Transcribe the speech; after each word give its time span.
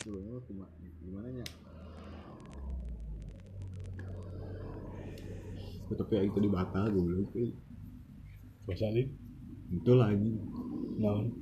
Dulunya 0.00 0.32
cuma 0.48 0.64
gimana 1.04 1.28
nya? 1.28 1.46
Oh, 5.90 5.96
tapi 5.98 6.22
itu 6.22 6.38
di 6.38 6.48
batal 6.48 6.86
goblok 6.94 7.34
euy. 7.34 7.50
biasa 8.64 8.94
nih 8.94 9.10
Itu 9.74 9.92
lagi. 9.98 10.30
naon 11.00 11.34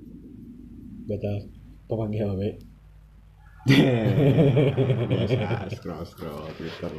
baca 1.08 1.32
pemanggil 1.88 2.30
we 2.40 2.50
Biasa 5.08 5.68
scroll 5.76 6.04
scroll 6.08 6.48
Twitter. 6.56 6.92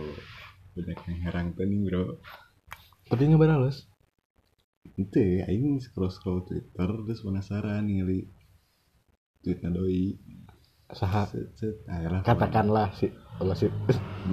Banyak 0.77 0.99
yang 1.09 1.19
herang 1.25 1.47
tuh 1.57 1.65
nih 1.65 1.79
bro. 1.89 2.03
tapi 3.09 3.25
nggak 3.25 3.41
balas 3.41 3.89
Itu 4.93 5.17
ya, 5.17 5.49
aing 5.49 5.81
scroll 5.81 6.13
scroll 6.13 6.45
Twitter 6.45 6.87
terus 7.03 7.25
penasaran 7.25 7.89
ngeli 7.89 8.29
tweetnya 9.41 9.73
doi. 9.73 10.13
Saha 10.89 11.29
set, 11.29 11.85
ayolah. 11.85 12.25
katakanlah 12.25 12.89
si 12.97 13.13
Allah 13.37 13.53
si 13.53 13.69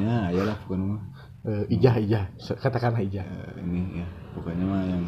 Ya, 0.00 0.32
ayolah 0.32 0.56
bukan 0.64 0.80
mah. 0.96 1.00
eh, 1.46 1.64
ijah 1.70 1.94
ijah. 2.00 2.24
Katakanlah 2.58 3.04
ijah. 3.04 3.22
Eh, 3.22 3.62
ini 3.62 4.02
ya, 4.02 4.06
pokoknya 4.34 4.64
mah 4.66 4.82
yang 4.88 5.04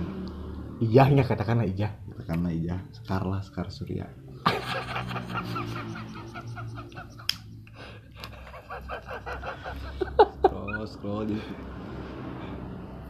ijahnya 0.78 1.22
katakanlah 1.26 1.66
ijah. 1.66 1.90
Katakanlah 2.14 2.52
iya 2.52 2.76
Sekar 2.92 3.24
lah 3.24 3.40
Sekar 3.42 3.72
Surya. 3.72 4.06
Scroll 10.44 10.84
scroll 10.86 11.22
di 11.32 11.38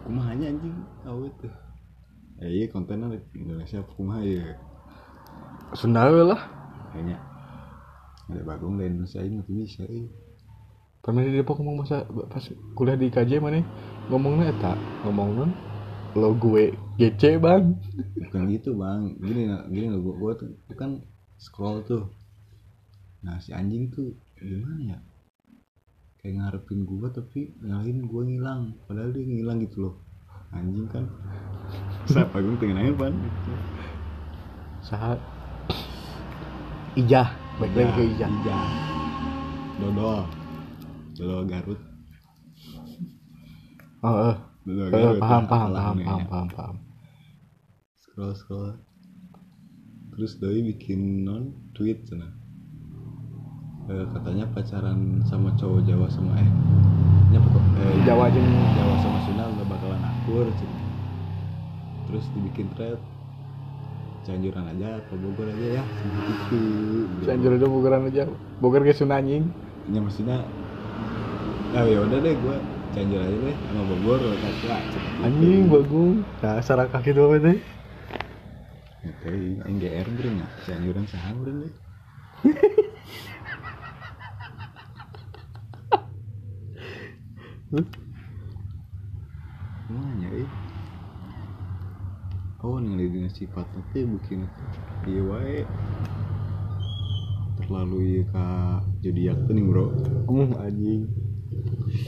kumahanya 0.07 0.47
anjing? 0.55 0.77
Awet 1.05 1.35
tuh. 1.43 1.55
Eh 2.39 2.51
iya 2.63 2.67
kontennya 2.71 3.19
di 3.19 3.19
Indonesia 3.43 3.83
kumaha 3.83 4.23
ya 4.23 4.55
Sunda 5.75 6.07
lah. 6.09 6.41
Kayaknya 6.95 7.19
ada 8.29 8.41
bagong 8.45 8.77
Indonesia 8.81 9.21
ini 9.25 9.41
tapi 9.41 9.53
bisa 9.65 9.83
eh 9.89 10.07
pernah 11.01 11.25
di 11.25 11.33
Depok 11.33 11.61
ngomong 11.61 11.85
bahasa 11.85 12.05
pas 12.29 12.45
kuliah 12.77 12.99
di 12.99 13.09
KJ 13.09 13.41
mana 13.41 13.65
ngomongnya 14.13 14.53
eta 14.53 14.77
ngomongnya 15.09 15.49
lo 16.17 16.35
gue 16.35 16.75
GC 16.99 17.39
bang. 17.39 17.79
Bukan 18.27 18.43
gitu 18.51 18.75
bang. 18.75 19.15
Gini 19.23 19.47
gini 19.71 19.87
loh 19.93 20.03
gua, 20.03 20.15
gua 20.19 20.33
tuh 20.35 20.51
kan 20.75 20.99
scroll 21.39 21.85
tuh. 21.87 22.11
Nah 23.23 23.39
si 23.39 23.55
anjing 23.55 23.93
tuh 23.93 24.19
gimana 24.35 24.97
ya? 24.97 24.99
Kayak 26.19 26.35
ngarepin 26.43 26.83
gua 26.83 27.13
tapi 27.15 27.55
nyalain 27.63 28.03
gua 28.09 28.27
ngilang. 28.27 28.75
Padahal 28.89 29.15
dia 29.15 29.23
ngilang 29.31 29.63
gitu 29.63 29.77
loh. 29.85 29.95
Anjing 30.51 30.91
kan. 30.91 31.07
Siapa 32.09 32.41
gue 32.41 32.57
pengen 32.57 32.81
nanya 32.81 32.93
pan 32.97 33.13
saha 34.79 35.21
ijah 36.97 37.29
baik 37.59 37.75
lagi 37.75 37.91
ke 37.91 38.03
ijah 38.15 38.31
ijah 38.31 38.67
dodol 39.83 40.23
dodol 41.19 41.43
Garut. 41.51 41.81
Oh 44.07 44.31
eh. 44.31 44.37
Dodol 44.63 44.87
Garut. 44.95 45.19
paham 45.19 45.43
paham 45.51 45.71
paham 45.75 45.97
paham 45.99 46.23
paham 46.31 46.49
paham. 46.55 46.77
Scroll 47.99 48.35
scroll. 48.39 48.79
Terus 50.15 50.39
doi 50.39 50.63
bikin 50.71 51.27
non 51.27 51.51
tweet 51.75 52.07
sana. 52.07 52.31
Eh, 53.91 54.07
katanya 54.15 54.47
pacaran 54.55 55.27
sama 55.27 55.51
cowok 55.59 55.83
Jawa 55.83 56.07
sama 56.07 56.39
eh 56.39 56.51
nya 57.35 57.43
pokok 57.43 57.65
eh, 57.83 57.95
Jawa 58.07 58.31
jeung 58.31 58.51
Jawa 58.79 58.95
sama 59.03 59.19
Sunda 59.27 59.45
nggak 59.51 59.67
bakalan 59.67 60.03
akur 60.07 60.47
cenah. 60.55 60.87
terus 62.07 62.25
dibikin 62.33 62.71
thread 62.73 62.97
Cianjuran 64.29 64.77
aja 64.77 65.01
ke 65.09 65.17
Bogor 65.17 65.49
aja 65.49 65.81
ya 65.81 65.83
gitu. 66.13 66.61
Cianjur 67.25 67.57
udah 67.57 67.69
bogoran 67.73 68.13
aja. 68.13 68.29
Bogor 68.61 68.85
ke 68.85 68.93
Sunanying 68.93 69.49
ya 69.89 70.05
maksudnya 70.05 70.45
ah 71.73 71.85
ya 71.89 72.05
udah 72.05 72.21
deh 72.21 72.37
gua 72.45 72.61
Cianjur 72.93 73.25
aja 73.25 73.37
deh 73.41 73.57
sama 73.57 73.83
Bogor 73.89 74.21
kakak 74.21 74.83
anjing 75.25 75.65
bagung 75.73 76.21
nah 76.45 76.61
sarakah 76.61 77.01
gitu 77.01 77.25
apa 77.25 77.41
teh 77.41 77.57
ya 79.01 79.13
teh 79.25 79.65
aing 79.65 79.81
GR 79.81 80.09
beureun 80.13 80.35
nya 80.37 80.47
Cianjuran 80.69 81.09
saha 81.09 81.33
beureun 81.33 81.65
deh. 81.65 81.73
Mana 89.89 90.29
eh? 90.37 90.45
Ningali 92.89 93.13
dina 93.13 93.29
sifat 93.29 93.69
teh 93.93 94.05
bikin 94.09 94.49
ieu 95.05 95.29
wae. 95.29 95.69
Terlalu 97.61 97.99
ieu 98.09 98.23
ka 98.33 98.81
zodiak 99.05 99.45
teh 99.45 99.53
nih, 99.53 99.65
Bro. 99.69 99.85
hmm 100.29 100.51
anjing 100.57 101.03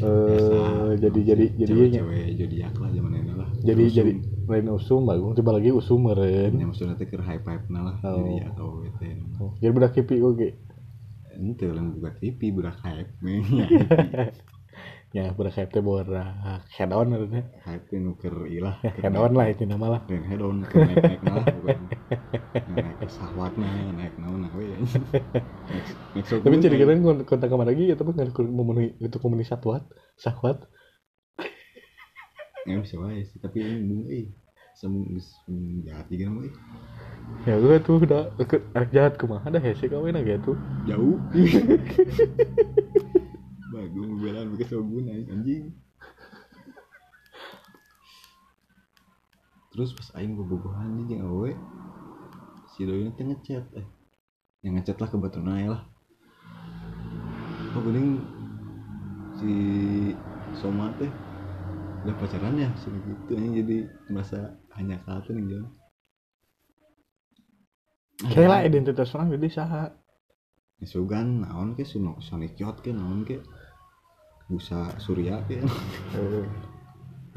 eh 0.01 0.97
jadi 1.01 1.21
jadi 1.21 1.45
jadi 1.57 1.75
cewek 2.01 2.25
zodiak 2.37 2.73
lah 2.81 2.89
zaman 2.93 3.13
ini 3.17 3.33
lah. 3.37 3.49
jadi 3.61 3.83
Usum. 3.85 3.97
jadi 3.97 4.13
lain 4.49 4.67
usum 4.73 5.01
bagung 5.05 5.33
tiba 5.33 5.53
lagi 5.53 5.71
usum 5.73 6.01
meren 6.05 6.53
Ya 6.57 6.65
maksudnya 6.65 6.97
teh 6.97 7.05
keur 7.05 7.21
hype-hype 7.21 7.69
na 7.69 7.81
lah 7.85 7.97
Oh. 8.01 8.21
zodiak 8.21 8.57
atau 8.57 8.69
teh. 8.97 9.13
Oh, 9.41 9.53
jadi 9.61 9.73
budak 9.73 9.93
kipi 9.93 10.17
oke 10.21 10.49
Ente 11.37 11.65
lain 11.69 11.97
buka 11.97 12.13
TV 12.17 12.41
budak 12.53 12.77
hype. 12.81 13.09
ya 15.11 15.35
budak 15.35 15.59
hype 15.59 15.75
teh 15.75 15.83
borak 15.83 16.63
head 16.71 16.95
on 16.95 17.11
artinya 17.11 17.43
hype 17.67 17.91
nu 17.99 18.15
keur 18.15 18.47
ilah. 18.47 18.79
head 18.83 19.15
on 19.19 19.35
lah 19.35 19.51
itu 19.51 19.67
nama 19.67 19.99
lah. 19.99 20.01
Dan 20.07 20.23
head 20.23 20.39
on 20.39 20.63
keur 20.63 20.87
naik-naik 20.87 21.21
na 21.27 21.33
lah 21.35 21.47
bukan. 21.51 21.79
Naik 22.71 22.97
ke 23.03 23.07
sahwat 23.11 23.53
na, 23.59 23.67
naik 23.99 24.15
naon 24.23 24.47
nah 24.47 24.51
we. 24.55 24.71
Tapi 26.23 26.55
jadi 26.63 26.77
kita 26.79 26.93
kontak 27.27 27.51
ke 27.51 27.57
mana 27.59 27.75
lagi 27.75 27.91
ya 27.91 27.99
tapi 27.99 28.15
nggak 28.15 28.39
memenuhi 28.39 28.95
itu 29.03 29.17
komunis 29.19 29.51
satuat 29.51 29.83
sahwat 30.15 30.71
ya 32.69 32.77
bisa 32.77 33.01
wae 33.01 33.25
sih 33.25 33.41
tapi 33.41 33.65
ini 33.65 33.81
bunga 33.89 34.07
eh 34.13 34.27
jahat 35.85 36.07
juga 36.09 36.27
mah 36.33 36.45
ya 37.45 37.55
gue 37.61 37.77
tuh 37.85 38.01
udah 38.01 38.33
jahat 38.93 39.15
ke 39.21 39.25
mana 39.29 39.49
dah 39.49 39.61
hese 39.61 39.89
kawin 39.89 40.17
aja 40.17 40.41
tuh 40.41 40.57
jauh 40.89 41.17
belaan 44.31 44.55
bekas 44.55 44.71
sogun 44.71 45.11
anjing. 45.11 45.75
Terus 49.75 49.91
pas 49.99 50.23
aing 50.23 50.39
bobogohan 50.39 51.03
anjing 51.03 51.27
awe. 51.27 51.51
Si 52.71 52.87
doi 52.87 53.03
nanti 53.03 53.27
ngechat 53.27 53.67
eh. 53.75 53.87
Yang 54.63 54.73
ngechat 54.79 54.97
lah 55.03 55.09
kebetulan 55.11 55.59
aja 55.59 55.69
lah. 55.75 55.83
Oh 57.75 57.83
geuning 57.83 58.23
si 59.43 59.53
Soma 60.63 60.95
teh 60.99 61.11
udah 62.07 62.15
pacaran 62.17 62.55
ya 62.55 62.71
sih 62.79 62.95
gitu 62.95 63.35
anjing 63.35 63.55
jadi 63.67 63.77
merasa 64.09 64.57
hanya 64.73 64.97
kata 65.05 65.37
nih 65.37 65.53
jalan 65.53 65.69
kayak 68.29 68.49
lah 68.53 68.61
identitas 68.65 69.13
orang 69.17 69.33
jadi 69.33 69.49
saha. 69.49 69.85
Ya, 70.81 70.87
Sugan 70.89 71.45
naon 71.45 71.77
ke 71.77 71.85
sunok 71.85 72.21
Sonic 72.21 72.57
Yacht 72.61 72.85
ke 72.85 72.93
naon 72.93 73.25
ke 73.25 73.41
busa 74.51 74.99
surya. 74.99 75.47
Eh, 75.47 75.63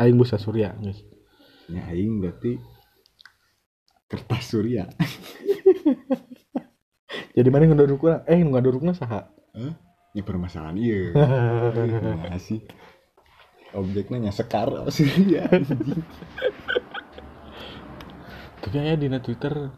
aing 0.01 0.17
busa 0.17 0.41
surya 0.41 0.73
guys. 0.81 1.05
Ya 1.69 1.85
aing 1.93 2.17
berarti 2.17 2.57
kertas 4.09 4.49
surya. 4.49 4.89
Jadi 7.37 7.49
mana 7.49 7.69
ngedoruk 7.69 8.09
orang 8.09 8.25
eh 8.25 8.41
ngedoruknya 8.41 8.93
saha? 8.97 9.29
Hah? 9.53 9.73
ya 10.13 10.21
permasalahan 10.21 10.77
iya 10.77 11.09
nah 12.29 12.37
sih? 12.37 12.61
Objeknya 13.73 14.29
nya 14.29 14.31
sekar 14.33 14.69
apa 14.69 14.93
surya 14.93 15.49
tapi 18.61 18.79
kayaknya 18.79 18.95
di 19.01 19.07
twitter 19.19 19.73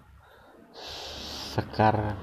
sekar 1.56 2.20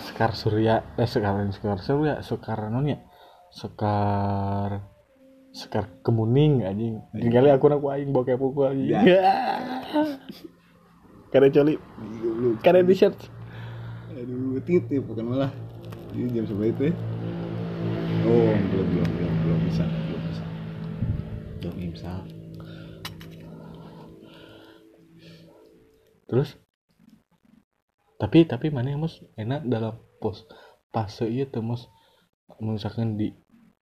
sekar 0.00 0.32
surya 0.32 0.96
eh 0.96 1.04
sekar 1.04 1.44
sekar 1.52 1.78
surya 1.84 2.24
sekar 2.24 2.72
non 2.72 2.88
ya 2.88 2.98
sekar 3.50 4.86
sekar 5.50 5.90
kemuning 6.06 6.62
anjing. 6.62 7.02
Tinggal 7.10 7.50
aku 7.54 7.70
aku 7.70 7.90
aing 7.90 8.14
bokep 8.14 8.38
aku 8.38 8.70
anjing. 8.70 8.94
Karena 11.34 11.48
coli. 11.54 11.74
Karena 12.62 12.86
di 12.86 12.94
shirt 12.94 13.18
aduh 14.20 14.60
titip 14.62 15.02
bukan 15.08 15.24
malah. 15.32 15.52
Ini 16.12 16.28
jam 16.34 16.44
seberapa 16.44 16.74
itu 16.74 16.82
ya? 16.90 16.94
oh 18.20 18.52
belum 18.52 18.86
belum 18.92 19.08
belum 19.16 19.34
belum 19.46 19.60
bisa 19.64 19.84
belum 19.88 20.22
bisa. 20.28 20.44
Belum 21.62 21.76
imsak 21.80 22.24
terus? 26.30 26.54
Tapi 28.20 28.46
tapi 28.46 28.70
mana 28.70 28.94
yang 28.94 29.02
mus 29.02 29.24
enak 29.34 29.66
dalam 29.66 29.98
pos. 30.22 30.46
Fase 30.94 31.26
iya 31.26 31.48
tuh 31.48 31.64
mus 31.64 31.88
misalkan 32.60 33.16
di 33.16 33.32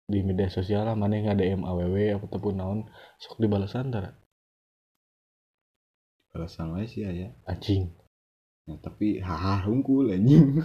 di 0.04 0.20
media 0.20 0.52
sosial 0.52 0.84
lah 0.84 0.96
mana 0.96 1.16
yang 1.16 1.32
ada 1.32 1.44
aww 1.48 1.96
ataupun 2.28 2.54
naon 2.60 2.78
sok 3.16 3.40
dibalas 3.40 3.72
antara 3.72 4.12
alasan 6.34 6.74
wae 6.74 6.90
sih 6.90 7.06
ya 7.06 7.30
anjing. 7.46 7.94
Ya, 8.64 8.74
tapi 8.80 9.22
haha 9.22 9.62
hungkul 9.70 10.10
anjing. 10.10 10.58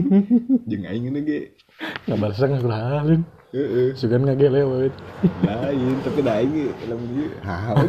Jeung 0.70 0.84
aing 0.86 1.10
geuna 1.10 1.20
ge. 1.26 1.58
Nggak 2.06 2.18
balas 2.22 2.38
nggak 2.38 2.62
kurang 2.62 3.26
heeh. 3.52 3.88
Sugan 3.96 4.22
nggak 4.28 4.38
gele 4.38 4.60
banget 4.62 4.94
lain 5.42 5.96
tapi 6.04 6.20
da 6.20 6.32
aing 6.38 6.54
lamun 6.86 7.10
ieu 7.16 7.28
haha 7.40 7.72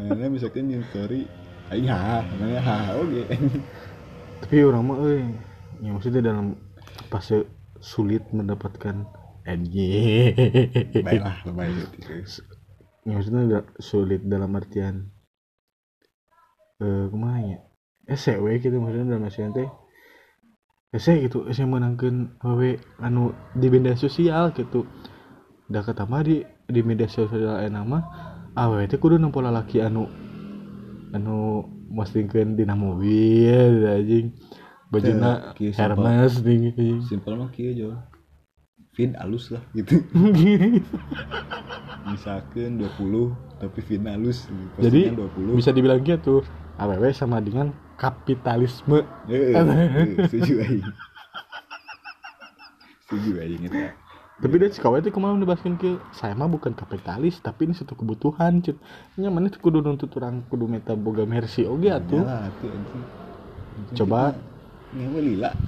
mana 0.00 0.26
misalkan 0.32 0.72
yang 0.72 0.82
story? 0.90 1.28
Aing 1.68 1.86
haha 1.86 2.24
mana 2.40 2.58
haha 2.58 2.92
oge. 3.04 3.22
Tapi 4.40 4.56
orang 4.64 4.82
mah 4.82 4.98
eh 5.06 5.24
ya 5.84 5.90
maksudnya 5.92 6.20
dalam 6.24 6.56
fase 7.12 7.44
sulit 7.80 8.22
mendapatkan 8.36 8.96
NG 9.48 9.76
baiklah 11.04 11.36
gitu 11.80 12.08
ya 13.04 13.12
maksudnya 13.16 13.42
da- 13.48 13.70
sulit 13.80 14.20
dalam 14.32 14.52
artian 14.60 15.08
eh 16.84 17.04
kumaha 17.12 17.40
ya 17.52 17.58
SW 18.20 18.46
gitu 18.62 18.76
maksudnya 18.80 19.16
dalam 19.16 19.26
artian 19.28 19.52
teh 19.56 19.68
Ese 20.90 21.22
gitu, 21.22 21.46
ese 21.46 21.62
menangkan 21.62 22.34
awe 22.42 22.70
anu 22.98 23.30
di 23.54 23.70
media 23.70 23.94
sosial 23.94 24.50
gitu. 24.58 24.82
Da 25.70 25.86
ketama 25.86 26.18
di 26.26 26.42
di 26.66 26.80
media 26.82 27.06
sosial 27.06 27.62
enak 27.62 27.84
mah 27.86 28.02
awe 28.58 28.82
teh 28.90 28.98
kudu 28.98 29.14
nempo 29.22 29.38
lalaki 29.38 29.78
anu 29.78 30.10
anu 31.14 31.66
postingkeun 31.90 32.58
dina 32.58 32.74
mobil 32.74 33.86
anjing. 33.86 34.34
Bajuna 34.90 35.54
simpel. 35.54 35.78
Hermes 35.78 36.32
anjing. 36.42 37.00
simpel 37.06 37.32
mah 37.38 37.50
kieu 37.54 37.70
jo 37.72 37.88
feed 38.90 39.14
alus 39.22 39.54
lah 39.54 39.62
gitu. 39.72 40.02
Misalkan 42.10 42.82
20 42.82 43.62
tapi 43.62 43.78
feed 43.86 44.02
alus. 44.10 44.50
Jadi 44.82 45.14
postingan 45.14 45.54
20 45.54 45.58
bisa 45.62 45.70
dibilang 45.70 46.02
gitu. 46.02 46.42
Awewe 46.74 47.14
sama 47.14 47.38
dengan 47.38 47.70
kapitalisme. 47.94 49.06
Heeh, 49.30 49.54
heeh, 49.62 50.26
setuju 50.26 50.54
aing 50.58 50.86
setuju 53.10 53.42
aing 53.42 53.66
eta 53.66 53.90
tapi 54.40 54.56
dia 54.56 54.72
si 54.72 54.80
kawin 54.80 55.04
itu 55.04 55.12
ke 55.12 55.20
mana 55.20 55.36
nebaskan 55.36 55.76
ke 55.76 56.00
saya 56.16 56.32
mah 56.32 56.48
bukan 56.48 56.72
kapitalis 56.72 57.36
tapi 57.44 57.68
ini 57.68 57.76
satu 57.76 57.92
kebutuhan 57.92 58.64
cut. 58.64 58.72
Nya 59.20 59.28
mana 59.28 59.52
tuh 59.52 59.60
kudu 59.60 59.84
nuntut 59.84 60.08
orang 60.16 60.40
kudu 60.48 60.64
meta 60.64 60.96
boga 60.96 61.28
mercy 61.28 61.68
oge 61.68 61.92
atuh. 61.92 62.24
Coba. 63.92 64.32
Ngewe 64.94 65.20
lila. 65.22 65.50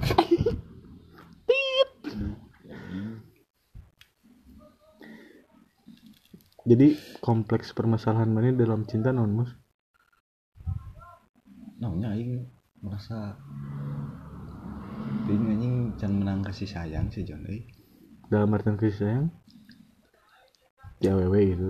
Jadi 6.63 6.95
kompleks 7.19 7.75
permasalahan 7.75 8.31
mana 8.31 8.55
dalam 8.55 8.87
cinta 8.87 9.11
non 9.11 9.35
mus 9.35 9.51
Naonnya 11.83 12.15
aing 12.15 12.47
merasa 12.79 13.35
Aing 15.27 15.43
anjing. 15.51 15.75
Can 15.99 16.23
menang 16.23 16.39
kasih 16.39 16.67
sayang 16.67 17.11
sih 17.11 17.27
John 17.27 17.43
euy. 17.47 17.67
dalam 18.31 18.55
artian 18.55 18.79
kasih 18.79 18.95
sayang? 18.95 19.25
Ya 21.03 21.19
wewe 21.19 21.51
gitu. 21.51 21.69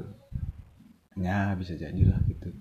Ya 1.18 1.58
bisa 1.58 1.74
jadi 1.74 2.02
lah 2.06 2.22
gitu. 2.30 2.54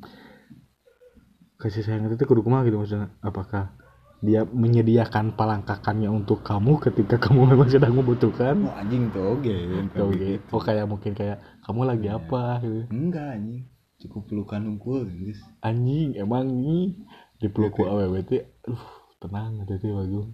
Kasih 1.61 1.85
sayang 1.85 2.09
itu 2.09 2.17
tuh 2.17 2.25
kudu 2.25 2.41
kumaha 2.41 2.65
gitu 2.65 2.81
maksudnya? 2.81 3.12
Apakah 3.21 3.77
dia 4.23 4.47
menyediakan 4.47 5.35
palangkakannya 5.35 6.07
untuk 6.07 6.47
kamu 6.47 6.79
ketika 6.79 7.19
kamu 7.27 7.43
memang 7.53 7.67
sedang 7.67 7.99
membutuhkan 7.99 8.55
Oh 8.63 8.75
anjing 8.79 9.11
tuh 9.11 9.35
Oke, 9.35 9.51
oke. 9.99 10.31
Oh 10.55 10.63
kayak 10.63 10.87
mungkin 10.87 11.13
kayak 11.13 11.43
kamu 11.67 11.83
lagi 11.91 12.07
apa 12.07 12.63
gitu. 12.63 12.87
Enggak 12.95 13.35
anjing 13.35 13.67
Cukup 13.99 14.31
pelukan 14.31 14.63
unggul 14.63 15.11
guys 15.11 15.43
Anjing 15.59 16.15
emang 16.15 16.47
nih 16.55 16.95
dipeluk 17.43 17.75
ku 17.75 17.83
Gitu. 17.83 17.91
awewe 17.91 18.23
teh 18.23 18.43
uh 18.71 18.85
tenang 19.19 19.67
ada 19.67 19.75
teh 19.75 19.91
bagus. 19.91 20.31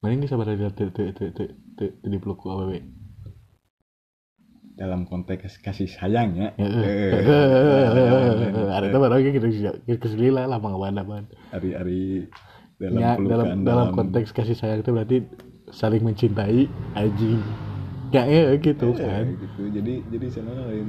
Mending 0.00 0.24
bisa 0.24 0.40
pada 0.40 0.56
lihat 0.56 0.72
teh 0.72 0.88
teh 0.88 1.12
teh 1.12 1.30
teh 1.76 1.90
dipeluk 2.08 2.40
ku 2.40 2.48
awewe. 2.48 2.80
Dalam 4.78 5.10
konteks 5.10 5.58
kasih 5.58 5.90
sayang 5.90 6.38
ya 6.38 6.54
Ada 8.72 8.86
tuh 8.94 9.00
baru 9.02 9.18
gitu 9.20 9.48
keselila 9.98 10.46
lah 10.46 10.56
mah 10.62 10.78
mana 10.78 11.02
man. 11.02 11.26
Hari-hari 11.50 12.30
dalam 12.78 12.98
Ya, 12.98 13.10
pelukan 13.18 13.30
dalam 13.34 13.46
dalam 13.62 13.86
konteks 13.90 14.30
kasih 14.30 14.54
sayang 14.54 14.80
itu 14.80 14.90
berarti 14.90 15.16
saling 15.68 16.00
mencintai 16.00 16.64
anjing. 16.94 17.42
Ya 18.08 18.24
ya 18.24 18.56
gitu 18.56 18.96
Eh, 18.96 19.04
kan. 19.04 19.26
gitu 19.36 19.62
jadi 19.68 19.94
jadi 20.08 20.26
sana 20.32 20.52
lain 20.64 20.88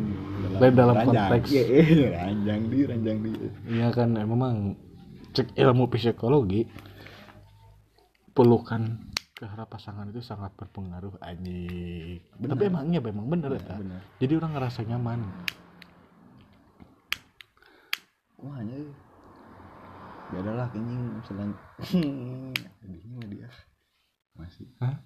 Lain 0.55 0.73
dalam 0.73 0.95
ranjang. 0.95 1.29
konteks. 1.35 1.49
Iya, 1.51 1.63
eh, 1.67 1.87
ranjang 2.15 2.61
di 2.69 2.77
ranjang 2.87 3.17
di 3.19 3.31
Iya 3.67 3.87
kan 3.91 4.09
memang 4.15 4.79
cek 5.35 5.51
ilmu 5.53 5.91
psikologi 5.91 6.63
pelukan 8.31 9.03
ke 9.35 9.43
arah 9.43 9.67
pasangan 9.67 10.07
itu 10.07 10.19
sangat 10.19 10.55
berpengaruh 10.55 11.19
anjing. 11.19 12.23
Tapi 12.39 12.63
emangnya 12.65 12.99
memang 12.99 13.27
bener 13.27 13.51
Benar, 13.51 13.67
ya. 13.67 13.75
benar. 13.79 14.01
Jadi 14.19 14.33
orang 14.35 14.51
ngerasa 14.53 14.79
nyaman. 14.85 15.19
wah 18.39 18.63
hanya 20.29 20.45
beda 20.45 20.51
lah 20.53 20.67
kayaknya 20.69 20.97
misalnya. 21.17 21.57
Sedihnya 22.77 23.17
mah 23.17 23.27
dia. 23.33 23.49
Masih. 24.37 24.69
Hah? 24.77 24.97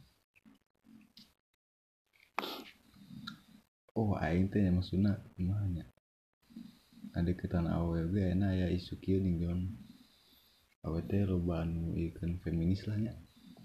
oh 3.94 4.18
aing 4.18 4.50
teh 4.50 4.66
maksudnya 4.74 5.22
gimana 5.38 5.86
ada 7.14 7.30
ketan 7.38 7.70
awe 7.70 8.02
ge 8.10 8.34
enak 8.34 8.52
ya 8.58 8.68
isu 8.74 8.98
kieu 8.98 9.22
nih 9.22 9.46
John 9.46 9.70
awe 10.82 10.98
teh 11.06 11.22
loba 11.30 11.62
anu 11.62 11.94
ikan 11.94 12.42
feminis 12.42 12.90
lah 12.90 12.98
nya. 12.98 13.14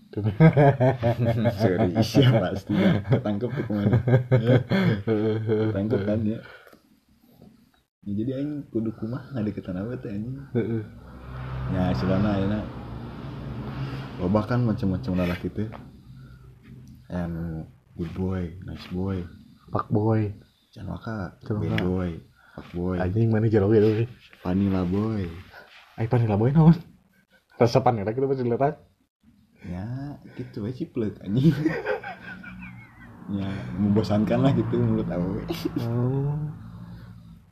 Sorry 1.64 1.96
iya 1.96 2.28
pasti 2.40 2.76
ketangkep 3.08 3.50
tuh 3.56 3.64
ke 3.64 3.72
mana 3.72 3.98
ketangkep 5.72 6.00
kan 6.04 6.20
ya 6.24 6.40
Ya, 8.08 8.24
jadi 8.24 8.40
aing 8.40 8.72
kudu 8.72 8.88
kumaha 8.96 9.36
ngadeketan 9.36 9.84
awe 9.84 9.92
teh 10.00 10.08
anjing 10.08 10.40
ya 11.74 11.92
silana 11.94 12.28
ayeuna 12.34 12.60
loba 14.18 14.40
kan 14.44 14.64
macam-macam 14.64 15.12
lalaki 15.14 15.48
teh 15.48 15.68
anu 17.08 17.64
good 17.94 18.12
boy 18.14 18.42
nice 18.64 18.88
boy 18.90 19.22
Pak 19.68 19.92
boy. 19.92 20.32
can 20.72 20.88
waka 20.88 21.36
bad 21.44 21.84
boy 21.84 22.10
fuck 22.56 22.68
boy 22.72 22.96
Anjing 22.96 23.28
mana 23.28 23.46
jero 23.46 23.68
gitu 23.68 24.04
sih. 24.04 24.08
vanilla 24.40 24.82
boy 24.82 25.28
Ai 25.98 26.06
panila 26.06 26.38
boy 26.38 26.54
naon? 26.54 26.78
Rasa 27.58 27.82
panila 27.82 28.14
kita 28.14 28.24
masih 28.24 28.46
letak. 28.46 28.78
ya 29.66 30.14
gitu 30.38 30.62
we 30.62 30.70
ciplek 30.70 31.18
anjing 31.20 31.50
ya 33.28 33.50
membosankan 33.74 34.40
lah 34.40 34.54
gitu 34.54 34.78
menurut 34.78 35.10
awe 35.10 35.42
Oh. 35.84 36.32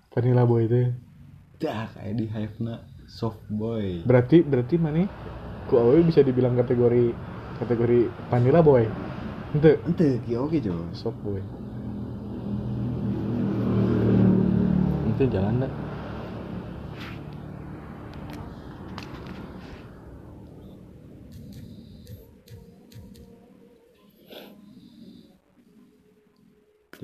Panila 0.08 0.46
boy 0.46 0.64
itu. 0.64 0.94
dah 1.58 1.84
kayak 1.90 2.14
di 2.16 2.26
hype 2.26 2.56
na 2.62 2.80
soft 3.08 3.40
boy 3.48 4.02
Berarti 4.02 4.42
berarti 4.42 4.76
mana? 4.76 5.06
Ku 5.66 5.78
awe 5.78 5.98
bisa 6.02 6.22
dibilang 6.22 6.54
kategori 6.54 7.10
kategori 7.58 8.30
panila 8.30 8.62
boy. 8.62 8.86
Ente 9.56 9.80
ente 9.82 10.22
kieu 10.22 10.46
oke 10.46 10.58
jo 10.62 10.76
soft 10.94 11.18
boy. 11.26 11.42
Ente 15.10 15.24
jalan 15.26 15.64
dah. 15.64 15.72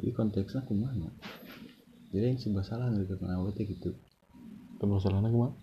jadi 0.02 0.18
konteksnya 0.18 0.66
kumana 0.66 1.14
jadi 2.10 2.34
yang 2.34 2.38
sebelah 2.42 2.66
salah 2.66 2.90
awe 2.90 3.50
teh 3.54 3.64
gitu 3.70 3.94
Permasalahannya 4.82 5.30
kumaha? 5.30 5.54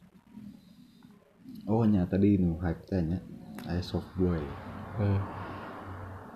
Oh 1.70 1.86
nya 1.86 2.04
tadi 2.10 2.36
nu 2.42 2.58
hype 2.60 2.82
teh 2.90 3.02
nya. 3.06 3.20
Aya 3.70 3.84
soft 3.86 4.10
boy 4.18 4.42
Eh, 5.00 5.20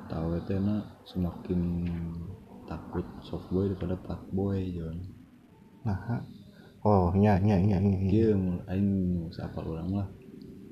tahu 0.07 0.37
teh 0.45 0.59
na 0.61 0.85
semakin 1.09 1.83
takut 2.69 3.03
soft 3.25 3.49
boy 3.49 3.67
daripada 3.67 3.97
pak 3.99 4.21
boy 4.31 4.61
John 4.71 4.97
nah. 5.83 6.21
Oh, 6.83 7.15
nya 7.15 7.39
nya 7.39 7.55
nya 7.63 7.79
nya. 7.79 7.95
Kieu 8.11 8.35
mun 8.35 8.59
aing 8.67 8.87
nu 9.15 9.31
sapal 9.31 9.63
urang 9.63 9.87
lah. 9.95 10.07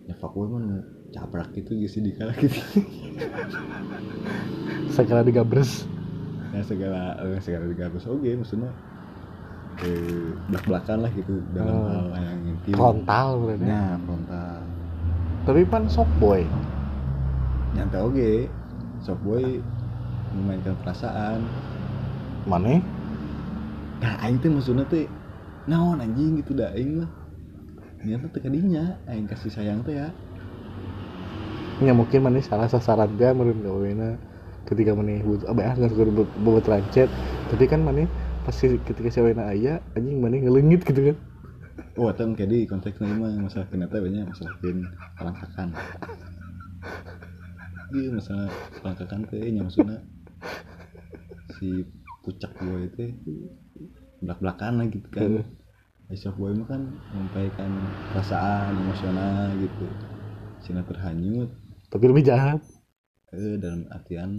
Ya 0.08 0.14
fuck 0.20 0.36
boy 0.36 0.48
mah 0.52 0.60
nu 0.60 0.78
cabrak 1.12 1.56
gitu 1.56 1.72
geus 1.76 1.96
dikala 2.00 2.36
gitu 2.36 2.60
Segala 4.92 5.24
digabres. 5.24 5.88
ya 6.52 6.60
segala 6.68 7.16
eh, 7.24 7.40
segala 7.40 7.64
digabus 7.64 8.04
oke 8.12 8.28
maksudnya 8.36 8.76
eh 9.82 10.30
belak 10.48 10.64
belakan 10.64 10.98
lah 11.02 11.12
gitu 11.12 11.42
dalam 11.52 11.74
Oh. 11.74 11.90
hal 11.90 12.06
yang 12.16 12.42
intim 12.48 12.74
Frontal 12.74 13.28
berarti. 13.40 13.66
nah 13.66 13.90
frontal 14.00 14.60
Tapi 15.42 15.62
pan 15.66 15.84
soft 15.88 16.14
boy. 16.16 16.46
nyata 17.72 17.98
oke 18.00 18.32
soft 19.00 19.22
boy 19.22 19.58
memainkan 20.32 20.76
perasaan 20.80 21.42
Mana? 22.44 22.78
nah 23.98 24.18
aing 24.20 24.38
teh 24.38 24.50
maksudnya 24.50 24.86
teh 24.86 25.06
naon 25.66 25.98
anjing 25.98 26.38
gitu 26.38 26.54
dah 26.54 26.70
aing 26.72 27.00
mah 27.00 27.10
nyata 28.02 28.28
teu 28.28 28.42
kadinya 28.42 28.98
aing 29.06 29.26
kasih 29.26 29.50
sayang 29.50 29.82
teh 29.82 29.94
ya 29.94 30.10
ya 31.80 31.94
mungkin 31.94 32.22
mana 32.22 32.38
salah 32.40 32.66
sasaran 32.66 33.10
dia 33.14 33.34
meureun 33.34 33.62
gawena 33.62 34.14
ketika 34.66 34.94
mana 34.94 35.18
butuh 35.22 35.50
abah 35.50 35.64
ah 35.64 35.74
nggak 35.74 35.90
suka 35.90 36.04
bobot 36.38 36.66
rancet 36.66 37.10
tapi 37.50 37.66
kan 37.66 37.82
mana 37.82 38.06
pasti 38.42 38.78
ketika 38.82 39.10
si 39.14 39.18
awena 39.22 39.50
aya 39.54 39.80
anjing 39.94 40.18
mana 40.18 40.42
ngelengit 40.42 40.82
gitu 40.86 41.14
kan? 41.14 41.18
Oh 42.00 42.08
atau 42.08 42.32
kayak 42.34 42.50
di 42.50 42.60
konteksnya 42.66 43.12
mah 43.12 43.32
masalah 43.38 43.68
teh 43.68 44.02
banyak 44.02 44.24
masalah 44.24 44.54
pin 44.64 44.88
pelangkakan 45.20 45.68
iya 47.92 48.08
masalah 48.16 48.48
pelangkakan 48.80 49.20
teh 49.28 49.44
nya 49.52 49.62
maksudnya 49.68 50.00
si 51.60 51.84
pucak 52.24 52.54
boy 52.64 52.88
itu 52.88 53.12
belak 54.24 54.40
belakan 54.40 54.74
lah 54.80 54.88
gitu 54.88 55.08
kan. 55.12 55.44
Aisyah 56.12 56.34
boy 56.36 56.52
mah 56.56 56.68
kan 56.68 56.82
menyampaikan 57.12 57.72
perasaan 58.12 58.76
emosional 58.78 59.56
gitu. 59.60 59.88
Sina 60.64 60.86
terhanyut 60.86 61.50
tapi 61.92 62.08
lebih 62.08 62.24
jahat. 62.24 62.64
Eh 63.36 63.60
dalam 63.60 63.88
artian 63.92 64.38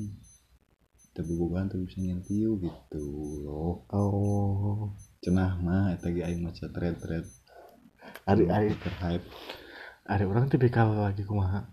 terbubuhan 1.13 1.69
tuh 1.69 1.85
bisa 1.85 2.01
nyentiu 2.01 2.57
gitu 2.57 3.05
loh. 3.45 3.85
Oh. 3.93 4.97
Cenah 5.21 5.61
mah 5.61 5.93
eta 5.93 6.09
ge 6.09 6.25
aing 6.25 6.41
maca 6.41 6.67
thread-thread 6.73 7.29
ari 8.25 8.45
ari. 8.49 8.73
Terhype 8.73 9.27
ari 10.09 10.25
orang 10.25 10.49
tipikal 10.49 10.89
lagi 10.97 11.23
kumaha? 11.23 11.69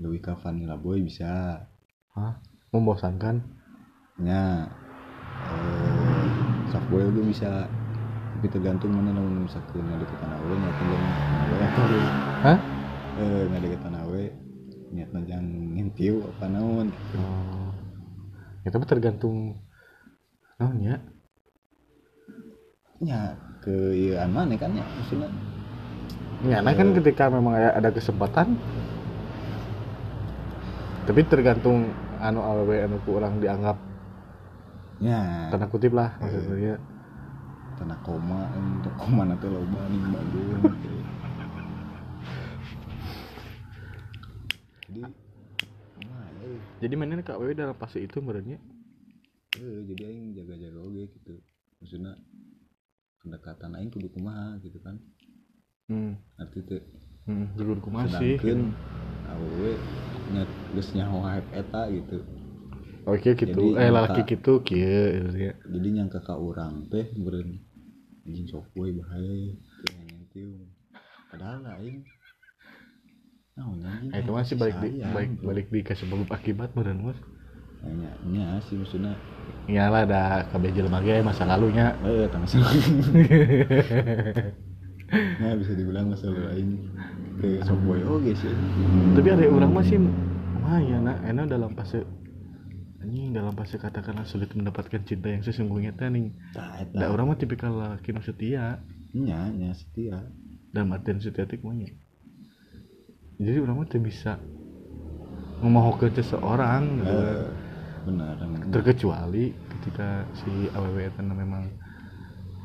Dewi 0.00 0.18
ka 0.24 0.34
Vanilla 0.40 0.80
Boy 0.80 1.04
bisa. 1.04 1.62
Membosankan? 2.72 3.44
Nya 4.24 4.66
eh 6.72 6.80
Boy 6.88 7.04
juga 7.12 7.22
bisa. 7.28 7.52
Tapi 8.38 8.46
tergantung 8.54 8.94
mana 8.94 9.10
namun 9.10 9.50
misalkan 9.50 9.82
ngadeketan 9.82 10.30
awe 10.30 10.54
niatna 10.54 10.84
jeung 10.86 11.06
awe 11.42 11.56
atau 11.58 11.84
Hah? 12.46 12.58
eh 13.18 13.42
ngadeketan 13.50 13.94
awe 13.98 14.22
niatna 14.92 15.20
jang 15.28 15.44
ngintiu 15.76 16.24
apa 16.24 16.44
naon 16.48 16.88
gitu. 16.88 17.16
oh. 17.20 17.70
Ya 18.66 18.68
tapi 18.74 18.84
tergantung 18.88 19.56
oh 20.58 20.72
ya? 20.80 20.96
Nya 22.98 23.38
ke 23.62 23.94
ieu 23.94 24.18
mana 24.28 24.54
kan 24.58 24.74
ya 24.74 24.82
maksudnya? 24.82 25.30
Ya, 26.46 26.62
nah 26.62 26.70
kan 26.70 26.94
ketika 26.94 27.26
memang 27.26 27.58
ada, 27.58 27.90
kesempatan 27.90 28.54
tapi 31.02 31.24
tergantung 31.26 31.88
anu 32.20 32.44
aww 32.44 32.68
anu 32.68 33.00
ku 33.02 33.16
orang 33.16 33.40
dianggap. 33.40 33.80
Nya 35.00 35.48
tanda 35.48 35.66
kutip 35.70 35.96
lah 35.96 36.14
maksudnya. 36.20 36.76
Tanah 37.78 37.98
koma 38.02 38.50
untuk 38.58 38.90
koma 38.98 39.22
nanti 39.22 39.46
loba 39.46 39.80
nih 39.86 40.02
Bandung 40.10 40.62
jadi 44.88 45.00
nah, 46.08 46.26
eh, 46.42 46.58
jadi 46.80 46.94
mana 46.96 47.20
kak 47.20 47.36
aww 47.36 47.52
dalam 47.52 47.76
fase 47.76 48.00
itu 48.00 48.24
menurutnya 48.24 48.56
eh, 49.60 49.80
jadi 49.84 50.02
aing 50.08 50.36
jaga-jaga 50.36 50.78
oge 50.80 51.04
gitu. 51.12 51.34
Maksudnya 51.78 52.12
pendekatan 53.20 53.76
aing 53.76 53.90
kudu 53.92 54.08
kumaha 54.12 54.56
gitu 54.64 54.80
kan. 54.80 54.96
Hmm. 55.88 56.20
arti 56.36 56.60
teh 56.68 56.84
hmm. 57.24 57.56
dulu 57.56 57.80
ku 57.80 57.88
masih 57.88 58.36
sedangkeun 58.36 58.76
awewe 59.24 59.72
nyet 60.36 60.50
geus 60.76 60.92
nyaho 60.92 61.24
eta 61.56 61.88
gitu. 61.88 62.20
Oke 63.08 63.32
gitu. 63.32 63.72
Jadi, 63.72 63.80
eh 63.80 63.88
lalaki 63.88 64.20
gitu 64.28 64.60
kieu 64.60 65.32
gitu 65.32 65.48
ya. 65.48 65.56
Jadi 65.56 65.88
nyangka 65.96 66.20
ka 66.20 66.36
urang 66.36 66.92
teh 66.92 67.08
beureun 67.16 67.56
anjing 68.28 68.44
sok 68.52 68.68
bahaya 68.76 69.56
teu 69.80 69.96
nyentiu 70.04 70.68
padahal 71.32 71.64
lah 71.64 71.80
aing 73.58 73.82
anjing 73.84 74.10
Eh, 74.14 74.20
itu 74.22 74.30
aing 74.30 74.38
masih 74.38 74.54
balik 74.56 74.76
di 74.78 74.88
balik 75.02 75.30
bro. 75.38 75.46
balik 75.50 75.66
di 75.68 75.80
ke 75.82 75.92
sebab 75.98 76.30
akibat 76.30 76.70
beneran 76.72 77.02
mas. 77.02 77.18
Nah, 77.78 77.94
nya 77.94 78.10
nya 78.26 78.46
sih 78.66 78.74
maksudnya. 78.74 79.14
Iyalah 79.70 80.02
ada 80.06 80.22
kabeh 80.50 80.70
jelema 80.74 80.98
ge 81.02 81.22
masa 81.22 81.46
lalunya. 81.46 81.94
Eh 82.02 82.26
tanggal 82.30 82.48
nah 85.40 85.56
bisa 85.56 85.72
dibilang 85.72 86.12
masalah 86.12 86.52
lain 86.52 86.84
ke 87.40 87.64
sok 87.64 87.80
boy 87.88 88.00
oge 88.04 88.36
sih. 88.36 88.52
Tapi 89.16 89.28
ada 89.32 89.48
orang 89.48 89.72
masih 89.72 89.96
mah 90.60 90.84
ya 90.84 91.00
nak 91.00 91.24
enak 91.24 91.48
dalam 91.48 91.72
fase 91.72 92.04
anjing 93.00 93.32
dalam 93.32 93.56
fase 93.56 93.80
katakanlah 93.80 94.28
sulit 94.28 94.52
mendapatkan 94.52 95.00
cinta 95.08 95.32
yang 95.32 95.40
sesungguhnya 95.40 95.96
teh 95.96 96.12
nih 96.12 96.28
da 96.52 96.76
eta 96.84 97.08
orang 97.08 97.32
mah 97.32 97.38
tipikal 97.40 97.72
laki 97.72 98.12
nu 98.12 98.20
setia 98.20 98.84
nya 99.16 99.48
nya 99.48 99.72
setia. 99.72 100.28
Dalam 100.68 100.92
artian 100.92 101.24
setia 101.24 101.48
teh 101.48 101.56
kumaha 101.56 101.88
jadi 103.38 103.58
orang 103.62 103.86
teu 103.86 104.02
bisa 104.02 104.36
memohonkan 105.62 106.10
seseorang 106.14 106.82
gitu. 107.02 107.14
Eh, 107.14 107.46
benar 108.06 108.34
emang. 108.42 108.70
terkecuali 108.70 109.54
ketika 109.78 110.26
si 110.34 110.70
aww 110.74 110.96
itu 110.98 111.22
memang 111.22 111.64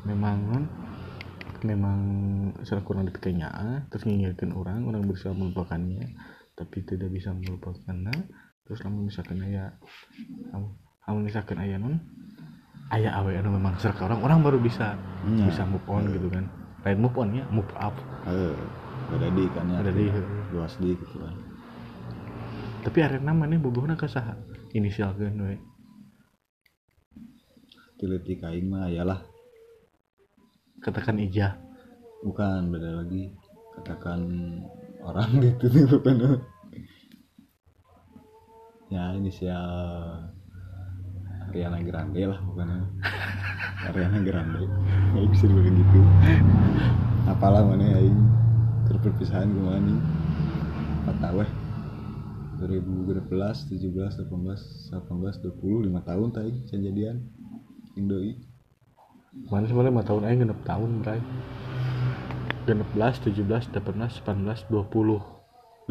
memang 0.06 0.38
memang 1.64 1.98
salah 2.62 2.84
kurang 2.84 3.08
dikenya 3.08 3.50
terus 3.88 4.04
ngingetin 4.04 4.52
orang 4.52 4.84
orang 4.84 5.08
berusaha 5.08 5.32
melupakannya 5.32 6.12
tapi 6.54 6.84
tidak 6.84 7.10
bisa 7.10 7.32
melupakannya 7.32 8.14
terus 8.68 8.80
namun 8.84 9.08
misalkan 9.08 9.40
aya 9.42 9.74
kamu 10.52 10.68
kamu 11.04 11.18
misalkan 11.24 11.58
aya 11.60 11.76
non 11.80 11.98
ayah 12.92 13.16
awe 13.16 13.32
anu 13.32 13.48
memang 13.56 13.74
serak 13.80 13.96
orang 14.04 14.20
orang 14.20 14.44
baru 14.44 14.60
bisa 14.60 14.96
Nya. 15.24 15.48
bisa 15.48 15.64
move 15.64 15.84
on 15.88 16.04
gitu 16.12 16.28
kan 16.28 16.44
lain 16.84 16.98
move 17.00 17.16
on 17.16 17.32
ya 17.32 17.44
move 17.48 17.72
up 17.80 17.96
eh 18.28 18.83
ada 19.12 19.28
di 19.28 19.44
kan 19.52 19.66
ya 19.68 19.76
Ada 19.84 19.92
di. 19.92 20.06
luas 20.54 20.74
di 20.80 20.96
gitu 20.96 21.16
kan. 21.20 21.36
Tapi 22.84 22.98
arena 23.00 23.32
mana 23.32 23.56
bobohna 23.56 23.96
ka 23.96 24.08
saha? 24.08 24.36
Inisialkeun 24.76 25.40
we 25.40 25.56
tiletik 27.94 28.42
aing 28.44 28.68
mah 28.68 28.90
ayalah 28.90 29.22
katakan 30.84 31.16
ijah. 31.22 31.56
Bukan 32.20 32.68
beda 32.68 33.04
lagi. 33.04 33.32
Katakan 33.80 34.20
orang 35.00 35.30
gitu 35.44 35.66
nih 35.72 35.84
bukan 35.88 36.16
ya 38.92 39.10
inisial 39.16 39.66
Ariana 41.50 41.80
Grande 41.82 42.22
lah 42.28 42.40
bukan 42.44 42.68
Ariana 43.88 44.20
Grande. 44.20 44.68
Ya 45.16 45.24
bisa 45.24 45.44
dibilang 45.48 45.76
gitu. 45.80 46.00
Apalah 47.24 47.64
mana 47.64 47.84
ya 47.88 47.98
aing 48.04 48.43
keur 48.84 48.98
perpisahan 49.00 49.48
ke 49.48 49.60
mana 49.60 49.80
nih? 49.80 49.98
Empat 51.04 51.16
tahun 51.20 51.48
2016 52.64 53.28
17 53.76 54.24
18 54.24 54.30
18 54.30 55.00
20 55.00 55.90
5 55.90 56.08
tahun 56.08 56.28
tadi 56.32 56.50
kejadian 56.70 57.16
Indoi. 57.94 58.34
Mana 59.50 59.66
sebenarnya 59.66 59.90
lima 59.90 60.02
tahun? 60.06 60.22
Aja 60.26 60.36
genep 60.46 60.60
tahun 60.62 60.90
bray. 61.02 61.20
Genep 62.66 62.88
belas 62.94 63.14
tujuh 63.22 63.44
belas 63.46 63.66
delapan 63.70 63.94
belas 63.98 64.12
sembilan 64.18 64.38
belas 64.46 64.60
dua 64.70 64.82
puluh 64.86 65.20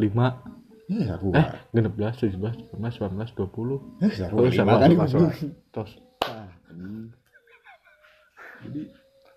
lima. 0.00 0.40
Ya 0.88 1.16
aku 1.16 1.32
eh 1.32 1.48
genep 1.72 1.92
belas 1.96 2.16
tujuh 2.20 2.36
belas 2.40 2.56
delapan 2.56 2.78
belas 2.80 2.92
sembilan 2.96 3.14
belas 3.16 3.30
dua 3.36 3.48
puluh. 3.48 3.78
Eh 4.00 4.12
saru 4.12 4.34
oh 4.36 4.48
kali. 4.48 4.56
salah, 4.56 5.08
salah. 5.08 5.32
tos. 5.72 5.92
Ah, 6.24 6.48
jadi 8.64 8.82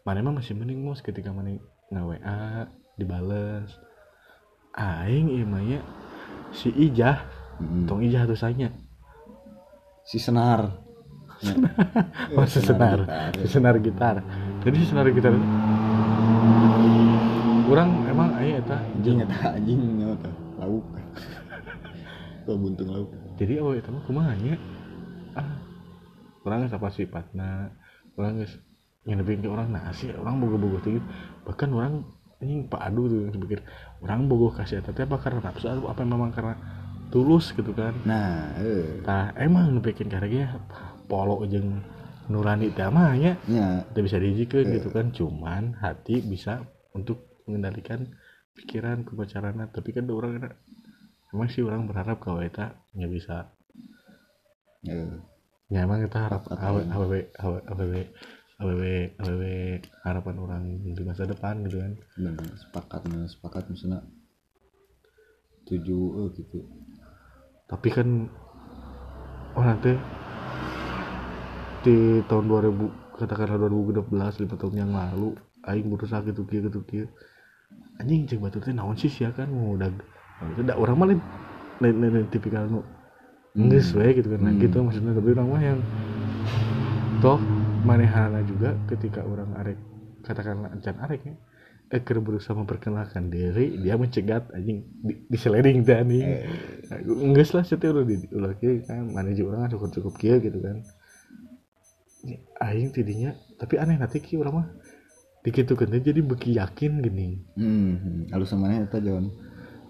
mana 0.07 0.23
emang 0.23 0.39
masih 0.39 0.55
mending 0.55 0.79
mos 0.87 1.03
ketika 1.03 1.35
mana 1.35 1.59
nge 1.91 2.03
WA 2.03 2.67
dibales. 2.97 3.69
Aing 4.77 5.33
ieu 5.33 5.45
mah 5.45 5.61
nya 5.63 5.81
si 6.53 6.69
Ijah 6.69 7.25
mm, 7.61 7.85
tong 7.89 8.01
Ijah 8.01 8.25
tusanya 8.25 8.73
si 10.05 10.17
senar. 10.17 10.83
Oh 12.33 12.45
si 12.49 12.59
senar 12.65 13.31
si 13.37 13.47
senar 13.47 13.77
gitar. 13.77 14.25
Jadi 14.65 14.75
si 14.81 14.85
senar 14.89 15.05
gitar. 15.13 15.37
Kurang 17.69 18.09
emang 18.09 18.33
aing 18.41 18.57
eta? 18.57 18.77
Anjing 18.97 19.21
eta 19.21 19.53
anjing 19.53 19.79
nyawa 20.01 20.17
lauk. 20.57 20.85
Kok 22.49 22.57
buntung 22.57 22.89
lauk? 22.89 23.09
Jadi 23.37 23.61
awal 23.61 23.77
itu 23.77 23.89
mah 23.93 24.01
kumaha 24.05 24.33
nya? 24.41 24.57
Ah 25.37 25.67
orang 26.47 26.63
geus 26.63 26.75
apa 26.79 26.87
sifatna 26.95 27.75
orang 28.15 28.39
geus 28.39 28.55
nyenebein 29.03 29.43
ke 29.43 29.51
orang 29.51 29.67
sih 29.91 30.15
orang 30.15 30.39
bogo-bogo 30.39 30.79
teh 30.79 30.95
gitu. 30.95 31.07
bahkan 31.43 31.69
orang 31.75 32.07
anjing 32.37 32.69
pak 32.69 32.81
adu 32.85 33.09
tuh 33.09 33.19
yang 33.25 33.41
pikir 33.41 33.59
orang 34.05 34.29
bogo 34.29 34.53
kasih 34.53 34.85
teh 34.85 34.93
apa 34.93 35.17
karena 35.17 35.41
nafsu 35.41 35.65
atau 35.65 35.89
apa 35.89 36.01
memang 36.05 36.29
karena 36.29 36.53
tulus 37.09 37.55
gitu 37.55 37.73
kan? 37.73 37.97
Nah 38.05 38.53
eh. 38.61 39.01
Tah 39.01 39.33
emang 39.39 39.79
bikin 39.81 40.11
karya 40.11 40.53
polo 41.09 41.41
jeung 41.49 41.81
nurani 42.29 42.69
teh 42.69 42.85
mah 42.93 43.17
nya 43.17 43.39
nya 43.49 43.87
tidak 43.89 44.03
bisa 44.05 44.17
dijikan 44.21 44.65
gitu 44.69 44.89
kan 44.93 45.09
cuman 45.09 45.79
hati 45.81 46.21
bisa 46.21 46.61
untuk 46.93 47.41
mengendalikan 47.47 48.05
pikiran 48.53 49.07
kepacaran 49.07 49.57
tapi 49.71 49.89
kan 49.95 50.05
orang 50.11 50.43
ada 50.43 50.49
emang 51.33 51.47
sih 51.49 51.63
orang 51.63 51.89
berharap 51.89 52.21
kalau 52.21 52.43
kita 52.43 52.77
nggak 52.93 53.11
bisa. 53.11 53.49
Eh. 54.85 55.17
Ya 55.67 55.83
emang 55.83 56.05
kita 56.05 56.21
harap 56.21 56.47
aww 56.53 56.79
aww 56.85 57.11
aww 57.65 57.81
aww 58.57 58.81
aww 59.21 59.41
harapan 60.05 60.35
orang 60.41 60.63
di 60.81 61.03
masa 61.05 61.29
depan 61.29 61.61
gitu 61.65 61.77
kan. 61.77 61.93
Bener 62.17 62.33
sepakat 62.57 63.01
nah, 63.09 63.25
sepakat 63.29 63.63
misalnya. 63.69 64.01
Tujuh 65.67 66.03
eh, 66.25 66.27
gitu. 66.41 66.59
Tapi 67.67 67.87
kan 67.91 68.07
orang 69.53 69.77
teh 69.83 69.97
di 71.85 72.21
tahun 72.25 72.45
2000 72.49 72.89
katakanlah 73.17 73.57
2016 73.69 74.41
lima 74.43 74.55
tahun 74.57 74.75
yang 74.75 74.91
lalu 74.93 75.29
aing 75.65 75.87
berusaha 75.89 76.21
gitu 76.25 76.45
gitu 76.45 76.69
gitu 76.69 76.79
gitu 76.85 77.07
anjing 77.97 78.29
cek 78.29 78.39
batu 78.41 78.61
teh 78.61 78.73
naon 78.73 78.93
sih 78.93 79.09
ya 79.09 79.33
kan 79.33 79.49
mau 79.49 79.73
udah 79.73 79.89
tidak 80.61 80.77
orang 80.77 80.95
mah 80.97 81.07
lain 81.81 81.95
lain 81.97 82.29
tipikal 82.29 82.69
nu 82.69 82.81
nggak 83.57 83.89
we 83.97 84.07
gitu 84.21 84.27
kan. 84.29 84.39
Nah, 84.45 84.53
Hmm. 84.53 84.61
gitu 84.61 84.77
maksudnya 84.85 85.11
tapi 85.17 85.29
orang 85.33 85.47
mah 85.49 85.61
yang 85.65 85.79
toh 87.25 87.41
manehana 87.87 88.43
juga 88.43 88.75
ketika 88.91 89.23
orang 89.23 89.55
arek 89.55 89.79
katakanlah 90.27 90.75
encan 90.75 90.99
arek 91.07 91.21
ya 91.23 91.35
keur 91.87 92.19
berusaha 92.19 92.51
memperkenalkan 92.51 93.31
diri 93.31 93.79
dia 93.79 93.95
mencegat 93.95 94.51
anjing 94.51 94.83
di, 94.99 95.23
di 95.23 95.37
sliding 95.39 95.87
teh 95.87 95.95
anjing. 95.95 96.27
Eh, 96.27 96.43
enggak 97.07 97.47
lah 97.55 97.63
setiap 97.63 97.95
udah 97.95 98.03
di 98.03 98.27
ulah 98.35 98.51
kieu 98.59 98.83
kan 98.83 99.07
mana 99.07 99.31
juga 99.31 99.55
orang 99.55 99.71
cukup 99.71 99.89
cukup 99.95 100.13
kieu 100.19 100.37
gitu 100.43 100.59
kan. 100.59 100.83
Aing 102.59 102.91
tidinya 102.91 103.31
tapi 103.55 103.79
aneh 103.79 103.95
nanti 103.95 104.19
ki 104.19 104.35
urang 104.35 104.59
mah 104.59 104.67
dikitukeun 105.47 105.87
teh 105.95 106.11
jadi 106.11 106.19
beki 106.19 106.59
yakin 106.59 106.99
gini. 106.99 107.39
Hmm, 107.55 108.27
halus 108.35 108.51
sama 108.51 108.67
eta 108.67 108.99
John 108.99 109.31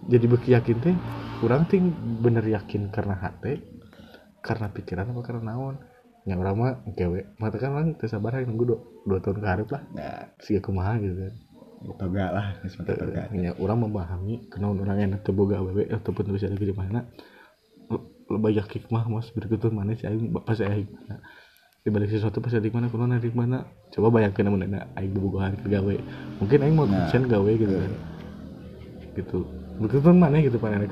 jadi 0.06 0.26
beki 0.30 0.54
yakin 0.54 0.78
teh 0.78 0.96
kurang 1.42 1.66
ting 1.66 1.90
bener 2.22 2.46
yakin 2.46 2.94
karena 2.94 3.18
hati 3.18 3.58
karena 4.46 4.70
pikiran 4.70 5.10
apa 5.18 5.22
karena 5.26 5.42
naon 5.50 5.82
yang 6.28 6.44
orang 6.44 6.56
mah 6.60 6.72
kewe 6.92 7.24
mata 7.40 7.56
kan 7.56 7.72
orang 7.72 7.96
teu 7.96 8.12
sabar 8.12 8.36
nunggu 8.44 8.68
dua, 8.68 8.80
dua 9.08 9.20
tahun 9.24 9.40
ke 9.40 9.48
lah. 9.72 9.84
Nah 9.96 10.28
siga 10.44 10.60
kumaha 10.60 11.00
gitu 11.00 11.16
kan. 11.16 11.34
Toga 11.96 12.26
lah 12.36 12.46
mata 12.60 12.92
toga. 13.00 13.22
ya 13.32 13.56
orang 13.56 13.88
memahami 13.88 14.52
kenapa 14.52 14.76
orang 14.84 15.08
enak 15.08 15.24
teu 15.24 15.32
boga 15.32 15.64
awewe 15.64 15.88
ataupun 15.88 16.36
bisa 16.36 16.52
di 16.52 16.76
mana 16.76 17.08
lo 17.88 18.12
banyak 18.28 18.68
hikmah 18.68 19.08
mas 19.08 19.32
berikutnya 19.32 19.72
mana 19.72 19.96
sih 19.96 20.04
aing 20.04 20.36
pas 20.36 20.60
aing. 20.60 20.92
Mana 20.92 21.24
di 21.80 21.90
balik 21.96 22.12
sesuatu 22.12 22.44
pas 22.44 22.52
di 22.52 22.72
mana 22.76 22.92
kuno 22.92 23.08
di 23.08 23.32
mana 23.32 23.64
coba 23.96 24.20
bayangkan 24.20 24.44
namun 24.52 24.68
ada 24.68 24.92
aing 25.00 25.16
bobogohan 25.16 25.56
ke 25.56 25.72
gawe. 25.72 25.96
Mungkin 26.44 26.60
aing 26.60 26.76
mau 26.76 26.84
Nah. 26.84 27.08
gawe 27.08 27.52
gitu 27.56 27.72
kan. 27.72 27.92
Gitu. 29.16 29.40
Begitu 29.80 30.10
mana 30.12 30.44
gitu 30.44 30.60
pan 30.60 30.76
anak 30.76 30.92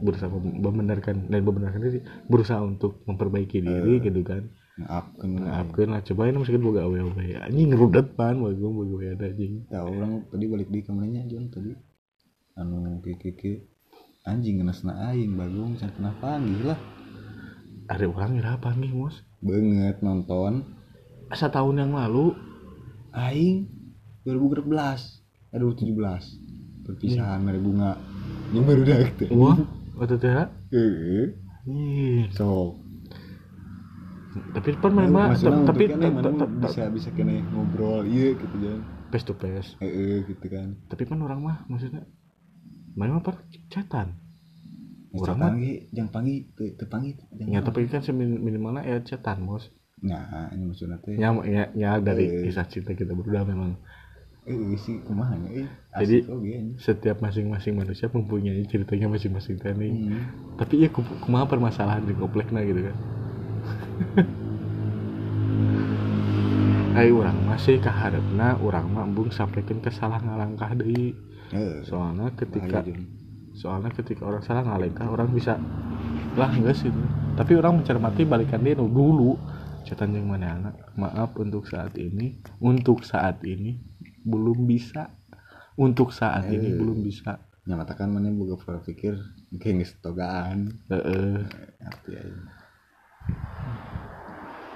berusaha 0.00 0.32
mem- 0.32 0.62
membenarkan 0.64 1.28
dan 1.28 1.44
membenarkan 1.44 1.84
diri 1.84 2.00
berusaha 2.32 2.64
untuk 2.64 3.04
memperbaiki 3.04 3.60
diri 3.60 4.00
gitu 4.00 4.24
kan 4.24 4.48
maaf 4.80 5.06
kan 5.20 5.30
maafkan 5.36 5.88
lah 5.92 6.00
cobain 6.00 6.32
masukin 6.32 6.64
boga 6.64 6.88
awe 6.88 6.98
awe 6.98 7.24
anjing 7.44 7.68
ngerudet 7.68 8.16
pan 8.16 8.40
bagus 8.40 8.60
boga 8.60 8.96
awe 8.96 9.06
ada 9.12 9.26
anjing. 9.28 9.68
Ya 9.68 9.84
orang 9.84 10.24
tadi 10.32 10.44
balik 10.48 10.68
di 10.72 10.80
kamarnya 10.80 11.28
John 11.28 11.52
tadi? 11.52 11.76
Anu 12.56 13.00
kiki 13.04 13.60
anjing 14.24 14.60
ngenesna 14.60 15.12
aing 15.12 15.36
bagong 15.36 15.76
can 15.76 15.92
pernah 15.92 16.14
panggil 16.18 16.72
lah. 16.72 16.80
Ada 17.90 18.06
orang 18.08 18.40
ngira 18.40 18.56
nih 18.80 18.92
mus 18.96 19.20
banget 19.44 20.00
nonton. 20.00 20.64
Asa 21.28 21.52
tahun 21.52 21.84
yang 21.84 21.92
lalu. 21.94 22.32
Aing 23.10 23.66
2017 24.22 24.70
eh 25.50 25.58
2017 25.58 26.86
perpisahan 26.86 27.42
dari 27.42 27.58
bunga. 27.58 27.98
Yang 28.54 28.64
baru 28.66 28.82
dah 28.86 28.98
gitu. 29.02 29.24
Wah 29.34 29.58
waktu 29.98 30.16
teh 30.16 30.32
eh 30.32 30.48
ih 31.68 32.24
sok 32.32 32.89
tapi 34.30 34.78
pan 34.78 34.94
main 34.94 35.10
mah 35.10 35.34
tapi 35.66 35.90
mana 35.90 36.30
bisa 36.46 36.86
bisa 36.86 37.10
kene 37.10 37.42
ngobrol 37.50 38.06
iya 38.06 38.32
gitu 38.32 38.56
John 38.56 38.80
face 39.10 39.26
to 39.26 39.34
face. 39.34 39.74
Eh 39.82 39.90
eh, 39.90 40.16
gitu 40.22 40.46
kan. 40.46 40.78
Tapi 40.86 41.02
kan 41.02 41.18
orang 41.18 41.42
mah 41.42 41.56
maksudnya 41.66 42.06
main 42.94 43.10
mah 43.10 43.18
par 43.20 43.42
chatan. 43.66 44.14
Orang 45.10 45.36
mah- 45.36 45.50
panggil, 45.50 45.90
jangan 45.90 46.10
panggil, 46.14 47.14
ya 47.42 47.58
tapi 47.58 47.90
kan 47.90 47.98
minimalnya 48.14 48.86
ya 48.86 48.96
chatan 49.02 49.42
bos. 49.42 49.66
Nah, 50.00 50.48
ini 50.54 50.64
maksudnya 50.64 51.02
teh. 51.02 51.18
ya, 51.18 51.34
ya, 51.42 51.62
ya 51.74 51.90
dari 51.98 52.24
Eh. 52.24 52.46
kisah 52.46 52.64
cinta 52.64 52.94
kita 52.94 53.12
berdua 53.12 53.42
memang. 53.42 53.74
Eh, 54.46 54.54
eh, 54.54 54.78
sih 54.78 55.02
kumaha 55.02 55.34
eh. 55.50 55.66
Jadi- 55.98 56.24
setiap 56.78 57.18
masing-masing 57.18 57.74
manusia 57.74 58.06
mempunyai 58.08 58.62
ceritanya 58.64 59.10
masing-masing 59.10 59.58
tadi 59.58 59.90
Hmm. 59.90 60.22
tapi 60.56 60.80
ya 60.80 60.88
kum- 60.88 61.18
kumaha 61.20 61.44
permasalahan 61.44 62.06
di 62.06 62.14
kompleknya 62.14 62.62
gitu 62.62 62.88
kan 62.88 62.96
Ayo 66.98 67.22
orang 67.22 67.38
masih 67.46 67.78
keharapna 67.80 68.58
orang 68.60 68.90
mah 68.90 69.06
embung 69.06 69.30
sampaikan 69.30 69.78
ke 69.80 69.88
salah 69.88 70.20
ngalangkah 70.20 70.74
deui 70.74 71.14
Eh, 71.50 71.82
soalnya 71.82 72.30
ketika 72.38 72.78
soalnya 73.58 73.90
ketika 73.90 74.22
orang 74.22 74.42
salah 74.46 74.62
ngalangkah 74.62 75.10
orang 75.10 75.34
bisa 75.34 75.58
lah 76.38 76.50
enggak 76.54 76.78
sih 76.78 76.94
tapi 77.34 77.58
orang 77.58 77.82
mencermati 77.82 78.22
balikan 78.22 78.62
dia 78.62 78.78
dulu 78.78 79.34
catatan 79.82 80.14
yang 80.14 80.30
mana 80.30 80.46
anak 80.54 80.74
maaf 80.94 81.34
untuk 81.34 81.66
saat 81.66 81.98
ini 81.98 82.38
untuk 82.62 83.02
saat 83.02 83.42
ini 83.42 83.82
belum 84.22 84.62
bisa 84.62 85.10
untuk 85.74 86.14
saat 86.14 86.46
ini 86.54 86.70
Eh. 86.70 86.76
belum 86.78 87.02
bisa 87.02 87.50
Nyamatakan 87.60 88.08
mana 88.08 88.32
boga 88.32 88.56
pola 88.56 88.80
pikir 88.80 89.14
kayak 89.60 89.84
geus 89.84 89.92
togaan. 90.00 90.80
Heeh. 90.88 91.44
Arti 91.84 92.10
aing. 92.16 92.40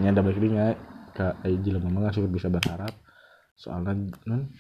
Nya 0.02 0.09
ada 0.11 0.20
balik 0.20 0.42
nya 0.42 0.74
ke 1.14 1.26
ai 1.46 1.54
jelema 1.62 1.88
mah 1.90 2.11
suka 2.11 2.26
bisa 2.26 2.50
berharap 2.50 2.92
soalnya 3.54 3.94
non 4.26 4.50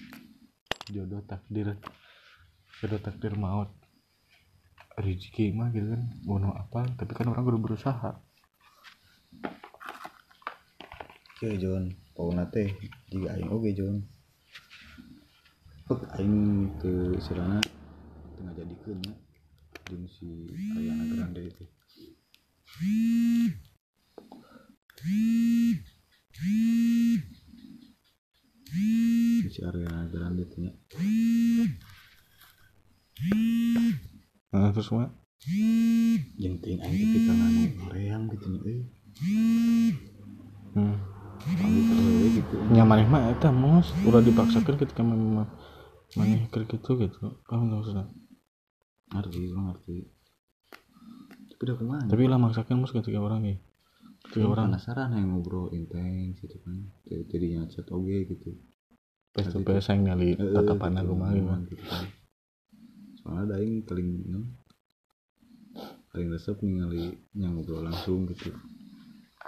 jodoh 0.88 1.24
takdir 1.26 1.74
jodoh 2.78 3.00
takdir 3.02 3.34
maut 3.34 3.72
rezeki 4.94 5.50
mah 5.50 5.74
gitu 5.74 5.90
kan 5.90 6.02
bono 6.22 6.54
apa 6.54 6.86
tapi 6.94 7.12
kan 7.18 7.26
orang 7.26 7.42
udah 7.42 7.62
berusaha 7.62 8.12
Oke, 11.44 11.60
John. 11.60 11.92
Pauna 12.16 12.48
teh 12.48 12.72
jika 13.12 13.36
aing 13.36 13.52
oge, 13.52 13.76
John. 13.76 14.00
Pek 15.84 16.00
aing 16.16 16.72
ke 16.80 17.20
silana 17.20 17.60
tengah 18.38 18.54
jadikeun 18.56 18.96
nya 19.04 19.12
jeung 19.92 20.08
si 20.08 20.48
Ariana 20.72 21.04
Grande 21.04 21.42
itu. 21.44 21.64
Si 29.52 29.60
Ariana 29.60 30.08
Grande 30.08 30.48
itu 30.48 30.56
nya. 30.64 30.72
Terus 34.84 35.00
mah 35.00 35.08
Jeung 36.36 36.56
ting 36.60 36.76
aing 36.76 36.92
teh 36.92 37.08
pika 37.16 37.32
anu 37.32 37.88
reang 37.88 38.28
gitu 38.28 38.46
nya 38.52 38.60
euy. 38.68 38.80
hmm. 40.76 40.96
Gitu. 42.36 42.54
nyaman 42.68 43.08
mah 43.08 43.32
eta 43.32 43.48
mos 43.48 43.96
udah 44.04 44.20
dipaksakan 44.20 44.76
ketika 44.76 45.00
memang 45.00 45.48
maneh 46.20 46.48
keur 46.52 46.68
gitu 46.68 47.00
gitu 47.00 47.40
paham 47.48 47.72
nggak 47.72 47.80
maksudnya 47.80 48.06
Ngerti, 49.14 49.46
gua 49.52 49.62
ngerti. 49.70 49.96
Tapi 51.54 51.60
udah 51.70 51.76
ke 51.78 51.84
mana? 51.86 52.04
tapi 52.10 52.22
lah 52.28 52.40
maksakan 52.40 52.84
mos 52.84 52.92
ketika 52.92 53.20
orang 53.24 53.40
nih 53.40 53.56
ketika 54.28 54.44
orang 54.44 54.52
orang 54.52 54.66
penasaran 54.76 55.08
yang 55.16 55.28
ngobrol 55.32 55.72
intens 55.72 56.44
gitu 56.44 56.56
kan 56.60 56.76
Jadi- 57.08 57.24
jadinya 57.32 57.64
chat 57.72 57.88
oge 57.88 58.28
gitu 58.28 58.52
face 59.32 59.48
to 59.48 59.60
face 59.64 59.88
yang 59.92 60.12
nyali 60.12 60.36
Eh, 60.36 60.52
tatapan 60.52 60.92
gitu, 60.92 61.00
aku 61.08 61.12
mah 61.16 61.30
gimana 61.32 61.64
gitu 61.72 61.84
kan 61.88 62.04
soalnya 63.24 63.42
ada 63.48 63.56
yang 63.64 63.80
non, 64.28 64.44
paling 66.14 66.30
resep 66.30 66.54
ningali 66.62 67.18
yang 67.34 67.58
ngobrol 67.58 67.82
langsung 67.82 68.30
gitu. 68.30 68.54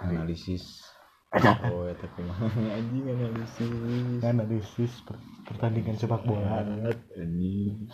Analisis. 0.03 0.83
Oh 1.37 1.83
ya 1.83 1.91
tapi 1.99 2.23
anjing 2.71 3.03
analisis? 3.11 4.23
Analisis 4.23 4.93
per- 5.03 5.19
pertandingan 5.43 5.99
sepak 5.99 6.23
bola. 6.23 6.63
Banget 6.63 7.03
anjing. 7.19 7.91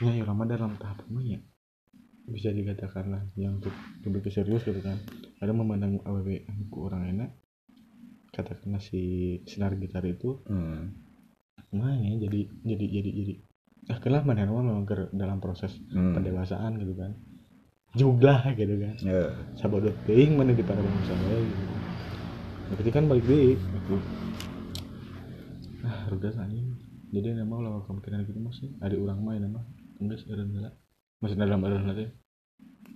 Ya 0.00 0.10
ya 0.16 0.24
lama 0.24 0.48
dalam 0.48 0.76
tahap 0.80 1.04
apa 1.04 1.20
ya. 1.24 1.40
Bisa 2.24 2.56
dikatakan 2.56 3.12
lah 3.12 3.22
yang 3.36 3.60
untuk 3.60 3.76
lebih 4.00 4.26
ke 4.26 4.30
serius 4.32 4.64
gitu 4.64 4.80
kan. 4.80 4.96
Ada 5.44 5.52
memandang 5.52 6.00
aww 6.08 6.24
ke 6.24 6.78
orang 6.80 7.12
enak. 7.12 7.30
Katakanlah 8.32 8.80
si 8.80 9.38
senar 9.46 9.78
gitar 9.78 10.02
itu 10.02 10.42
hmm. 10.50 10.82
nah 11.70 11.94
ya 11.94 12.18
jadi 12.26 12.50
jadi 12.66 12.86
jadi 12.90 13.10
jadi 13.14 13.34
ah 13.92 13.98
kelah 14.00 14.24
mana 14.24 14.48
memang 14.48 14.88
ke 14.88 15.12
dalam 15.12 15.38
proses 15.44 15.72
Hmm. 15.92 16.16
pendewasaan 16.16 16.80
gitu 16.80 16.94
kan. 16.96 17.12
Juga 17.94 18.42
gitu 18.56 18.74
kan. 18.80 18.94
Ya. 19.04 19.22
Sabodot 19.60 19.94
teuing 20.08 20.34
mana 20.34 20.56
di 20.56 20.64
pada 20.64 20.80
saya 21.06 21.38
gitu 21.40 21.64
berarti 22.64 22.90
kan 22.90 23.04
balik 23.06 23.24
deui 23.28 23.54
gitu. 23.60 23.96
Ah 25.84 26.08
udah 26.10 26.32
anjing 26.40 26.74
jadi 27.12 27.36
nama 27.36 27.60
lawan 27.60 27.84
kemungkinan 27.86 28.24
gitu 28.26 28.40
masih 28.40 28.72
ada 28.80 28.96
orang 28.96 29.20
main 29.20 29.40
nama 29.44 29.60
enggak 30.00 30.18
sih 30.24 30.32
ada 30.32 30.42
masih 31.22 31.36
dalam 31.38 31.60
ada 31.62 31.78
nanti 31.78 32.08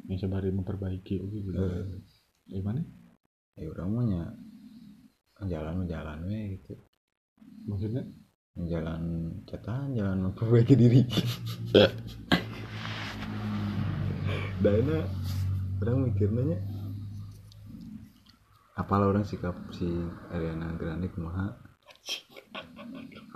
yang 0.08 0.18
sebari 0.18 0.48
memperbaiki 0.50 1.20
oke 1.20 1.36
gitu. 1.36 1.52
Eh. 1.52 2.00
gimana 2.48 2.80
ya 3.60 3.68
orang 3.68 3.88
mah 3.92 4.04
nya 4.08 4.22
jalan 5.46 5.84
jalan 5.86 6.18
we 6.26 6.58
gitu. 6.58 6.74
Maksudnya 7.68 8.02
jalan 8.66 9.30
catatan 9.46 9.94
jalan 9.94 10.18
memperbaiki 10.30 10.74
diri. 10.82 11.02
Dana 14.58 15.06
orang 15.78 15.98
mikirnya 16.10 16.58
apalah 18.74 19.14
orang 19.14 19.22
sikap 19.22 19.54
si 19.70 19.86
Ariana 20.34 20.74
Grande 20.74 21.06
kumaha? 21.14 21.54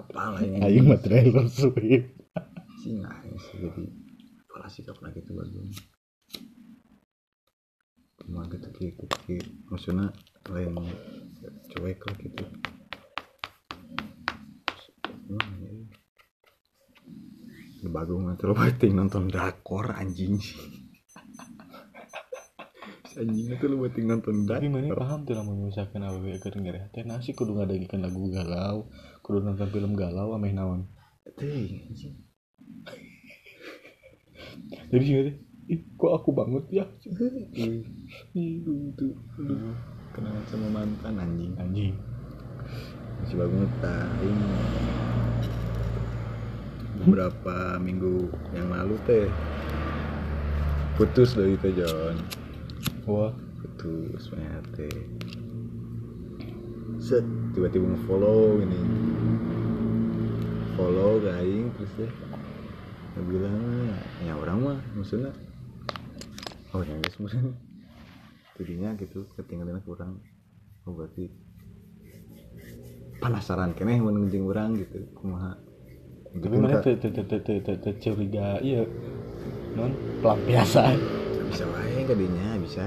Apalah 0.02 0.42
ini? 0.42 0.58
Aing 0.58 0.90
mah 0.90 0.98
Taylor 0.98 1.46
Swift 1.46 1.78
sih 2.82 2.98
sih 2.98 3.56
jadi 3.62 3.82
apalah 4.50 4.66
sikapnya 4.66 5.14
gitu 5.14 5.38
bagus. 5.38 5.78
Cuma 8.18 8.42
gitu 8.50 8.68
gitu 8.74 9.06
maksudnya 9.70 10.10
lain 10.50 10.74
cuek 11.70 12.02
lah 12.02 12.16
gitu 12.18 12.44
Ya? 17.82 17.90
Mah 17.90 18.38
terlalu 18.38 18.62
bating 18.62 18.94
nonton 18.94 19.26
drakor 19.26 19.90
anjing. 19.90 20.38
Si 20.38 20.54
anjing 23.18 23.52
itu 23.52 23.64
lu 23.66 23.82
bating 23.82 24.06
nonton 24.06 24.46
tapi 24.46 24.70
mana 24.70 24.88
drakor 24.88 25.02
paham 25.02 25.20
tuh 25.26 25.34
lamun 25.34 25.66
misalkan 25.66 26.06
awewe 26.06 26.38
keur 26.38 26.54
ngerehat 26.56 26.94
teh 26.94 27.02
nasi 27.02 27.34
kudu 27.34 27.58
ngadagikan 27.58 28.00
lagu 28.00 28.22
galau 28.30 28.88
kudu 29.20 29.42
nonton 29.42 29.68
film 29.68 29.98
galau 29.98 30.32
ameh 30.38 30.54
naon. 30.54 30.86
Anjing. 31.26 32.14
Jadi 34.92 35.02
sih 35.02 35.14
teh, 35.26 35.36
ih 35.72 35.80
kok 35.96 36.12
aku 36.12 36.36
banget 36.36 36.64
ya? 36.70 36.84
Lu 38.36 38.92
kenalan 40.12 40.44
sama 40.46 40.68
mantan 40.70 41.18
anjing? 41.18 41.52
Anjing. 41.58 41.94
Masih 43.22 43.38
bagus 43.38 43.70
taing 43.82 44.38
beberapa 47.02 47.82
minggu 47.82 48.30
yang 48.54 48.70
lalu 48.70 48.94
teh. 49.02 49.26
Putus 50.94 51.34
dari 51.34 51.58
teh 51.58 51.74
John 51.74 52.22
wah. 53.10 53.34
Putus 53.58 54.30
banyak 54.30 54.64
teh 54.78 54.96
set. 57.02 57.26
Tiba-tiba 57.54 57.90
nge-follow 57.90 58.62
ini. 58.62 58.80
Follow 60.78 61.18
ke 61.18 61.30
aing 61.42 61.68
terus 61.74 61.92
deh 61.98 62.12
dia 63.12 63.20
bilang 63.28 63.92
ya 64.24 64.32
orang 64.38 64.58
mah 64.62 64.78
maksudnya. 64.96 65.34
Oh 66.72 66.80
ya 66.80 66.96
guys 67.02 67.18
maksudnya. 67.18 67.52
Jadinya 68.56 68.94
gitu 68.96 69.26
ketinggalan 69.34 69.82
kurang 69.82 70.22
oh 70.86 70.94
berarti. 70.94 71.26
Penasaran 73.18 73.74
keneh 73.74 74.02
mau 74.02 74.10
ngejeng 74.10 74.46
orang 74.46 74.78
gitu 74.78 75.06
kumaha 75.14 75.54
tapi 76.32 76.48
Gitu. 76.48 76.56
Mana 76.56 76.80
kan, 76.80 76.80
teu 76.80 76.94
teu 76.96 77.10
teu 77.12 77.24
teu 77.28 77.40
teu 77.44 77.58
teu 77.60 77.76
teu 77.76 77.92
curiga 78.00 78.56
iya. 78.64 78.82
Non 79.76 79.92
pelampiasan. 80.24 80.96
Bisa 81.52 81.64
wae 81.68 82.00
kadinya 82.08 82.56
bisa. 82.56 82.86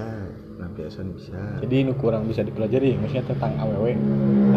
Lampiasan 0.57 1.13
bisa. 1.13 1.37
Jadi 1.61 1.85
nu 1.85 1.93
kurang 1.93 2.25
bisa 2.25 2.41
dipelajari 2.41 2.97
maksudnya 2.97 3.29
tentang 3.29 3.53
aww 3.61 3.85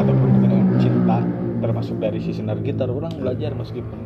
ataupun 0.00 0.28
tentang 0.40 0.64
cinta 0.80 1.18
termasuk 1.58 2.00
dari 2.00 2.22
si 2.22 2.32
senar 2.32 2.56
gitar 2.64 2.88
orang 2.88 3.12
belajar 3.18 3.52
meskipun 3.52 4.00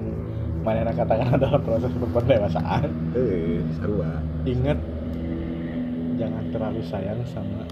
mana 0.66 0.90
katakan 0.90 1.38
dalam 1.42 1.62
proses 1.62 1.92
pendewasaan 1.94 2.90
eh 3.14 3.62
sarua. 3.78 4.18
Ingat 4.42 4.78
jangan 6.18 6.44
terlalu 6.50 6.80
sayang 6.82 7.22
sama 7.30 7.62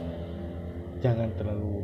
jangan 1.01 1.33
terlalu 1.35 1.83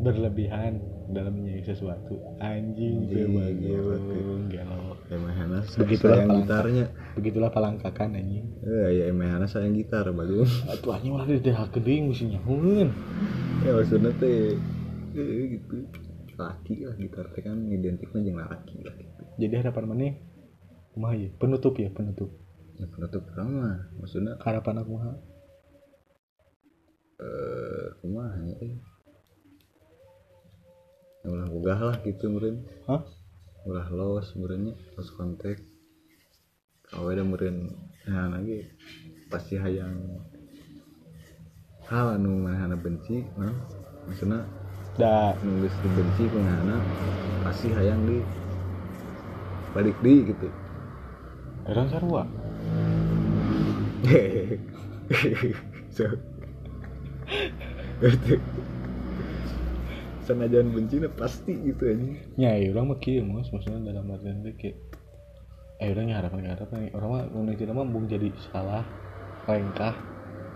berlebihan 0.00 0.80
dalam 1.10 1.34
menyanyi 1.34 1.66
sesuatu. 1.66 2.14
Anjing 2.38 3.10
Anjing, 3.10 3.34
bagung 3.34 4.46
gelo 4.46 4.96
emehana 5.10 5.60
Begitulah 5.66 6.22
sayang 6.22 6.38
gitarnya. 6.42 6.86
begitulah 7.18 7.50
palangkakan 7.50 8.14
anjing. 8.14 8.46
Eh 8.62 8.88
ya 9.02 9.04
emehana 9.10 9.50
sayang 9.50 9.74
gitar 9.74 10.06
bagus 10.14 10.62
atuh 10.70 10.94
anjing 10.94 11.12
malah 11.14 11.26
di 11.26 11.42
teh 11.42 11.52
geuning 11.52 12.14
mesti 12.14 12.24
nyahoeun 12.30 12.88
ya 13.66 13.70
maksudnya 13.74 14.10
teh 14.18 14.54
eh 15.18 15.44
gitu. 15.58 15.86
Laki 16.40 16.88
lah 16.88 16.96
gitar 16.96 17.26
teh 17.36 17.42
kan 17.44 17.58
identiknya 17.68 18.18
jeung 18.24 18.38
laki 18.40 18.78
lah 18.80 18.94
gitu. 18.96 19.22
Jadi 19.36 19.54
harapan 19.60 19.84
mana? 19.90 20.08
Kumaha 20.96 21.14
ya 21.18 21.28
penutup 21.36 21.74
ya 21.76 21.92
penutup. 21.92 22.30
Ya 22.80 22.88
penutup 22.88 23.28
orang 23.36 23.50
mah 23.50 23.78
maksudnya 24.00 24.40
harapan 24.40 24.80
aku 24.80 24.90
mah? 24.96 25.18
Eh 27.20 27.88
kumaha 28.00 28.40
ya 28.46 28.56
eh? 28.64 28.72
Ya 28.72 28.89
ulah 31.20 31.44
gugah 31.52 31.76
lah 31.76 31.96
gitu 32.00 32.32
meureun 32.32 32.64
hah? 32.88 33.04
Ulah 33.68 33.92
los 33.92 34.32
meureunnya 34.40 34.72
los 34.96 35.12
kontak. 35.12 35.60
Awe 36.96 37.12
da 37.12 37.20
meureun 37.20 37.68
nah 38.08 38.32
lagi. 38.32 38.64
Pasti 39.28 39.60
hayang 39.60 40.00
hal 41.90 42.16
anu 42.16 42.46
manehna 42.46 42.78
benci 42.78 43.26
nah 43.34 43.50
maksudna 44.06 44.46
da. 44.94 45.34
nulis 45.42 45.74
dibenci 45.82 46.30
manehna 46.32 46.78
pasti 47.44 47.68
hayang 47.74 48.00
di 48.08 48.24
balik 49.76 50.00
di 50.00 50.24
gitu. 50.24 50.48
Orang 51.68 51.92
sarua? 51.92 52.24
So 55.90 56.06
itu 60.30 60.38
senajan 60.38 60.70
benci 60.70 60.96
pasti 61.10 61.52
gitu 61.58 61.82
aja 61.90 62.06
nyai 62.38 62.70
orang 62.70 62.94
mah 62.94 62.98
kieu 63.02 63.26
mas. 63.26 63.50
Maksudnya 63.50 63.90
dalam 63.90 64.14
artian 64.14 64.46
teh 64.46 64.54
kayak 64.54 64.76
eh 65.82 65.90
orang 65.90 66.14
harapan 66.14 66.54
harapan 66.54 66.78
orang 66.94 67.10
mah 67.10 67.22
nu 67.34 67.50
tidak 67.58 67.74
mah 67.74 67.86
bung 67.88 68.06
jadi 68.06 68.30
salah 68.54 68.86
lengkah. 69.50 69.94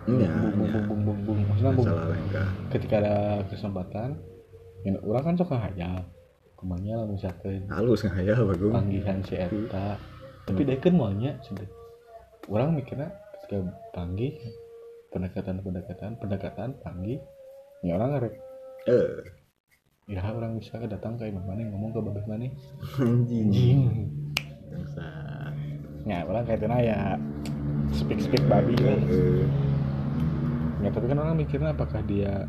Iya, 0.04 0.28
bung 0.30 0.52
bung 0.54 0.68
iya. 0.70 0.80
bung 0.86 0.86
bung 0.86 1.00
bung. 1.02 1.18
Bung 1.26 1.38
maksudnya 1.50 1.72
bung 1.74 1.86
masalah 1.90 2.06
lengkah. 2.14 2.48
ketika 2.70 2.94
ada 3.02 3.16
kesempatan 3.50 4.08
ya 4.86 4.90
orang 5.02 5.24
kan 5.26 5.34
suka 5.40 5.56
hayal 5.58 5.96
kemanya 6.54 6.92
lah 7.02 7.06
misalkan 7.08 7.66
halus 7.66 8.04
ngahayal 8.06 8.46
bagus 8.46 8.70
panggilan 8.70 9.18
si 9.26 9.34
Eta. 9.34 9.98
Tapi 10.44 10.60
dia 10.60 10.76
kan 10.76 10.94
maunya 10.94 11.40
sudah 11.40 11.66
orang 12.52 12.76
mikirnya 12.76 13.10
ketika 13.40 13.64
panggil 13.96 14.36
pendekatan 15.08 15.64
pendekatan 15.64 16.10
pendekatan 16.20 16.68
panggil 16.84 17.18
ya 17.80 17.96
orang 17.96 18.20
ngerek 18.20 18.34
eh 18.92 19.43
ya 20.04 20.20
orang 20.20 20.60
bisa 20.60 20.76
datang 20.84 21.16
ke 21.16 21.32
imam 21.32 21.44
mana 21.48 21.64
ngomong 21.72 21.90
ke 21.96 22.00
babeh 22.04 22.24
mana 22.28 22.48
anjing. 23.00 23.48
Anjing. 23.48 23.80
Ya 26.04 26.20
orang 26.28 26.44
kaitannya 26.44 26.78
ya 26.84 26.98
speak 27.96 28.20
speak 28.20 28.44
babi 28.44 28.76
eh 28.84 29.00
ya 30.84 30.92
tapi 30.92 31.08
kan 31.08 31.16
orang 31.16 31.40
mikirnya 31.40 31.72
apakah 31.72 32.04
dia 32.04 32.44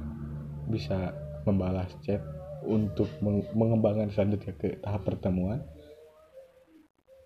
bisa 0.67 1.15
membalas 1.47 1.87
chat 2.03 2.19
untuk 2.67 3.07
meng- 3.23 3.47
mengembangkan 3.55 4.11
selanjutnya 4.11 4.51
ke 4.59 4.75
tahap 4.83 5.07
pertemuan? 5.07 5.63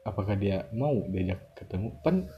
Apakah 0.06 0.38
dia 0.38 0.70
mau 0.76 0.94
diajak 1.10 1.42
ketemu? 1.58 1.98
Pan 2.06 2.30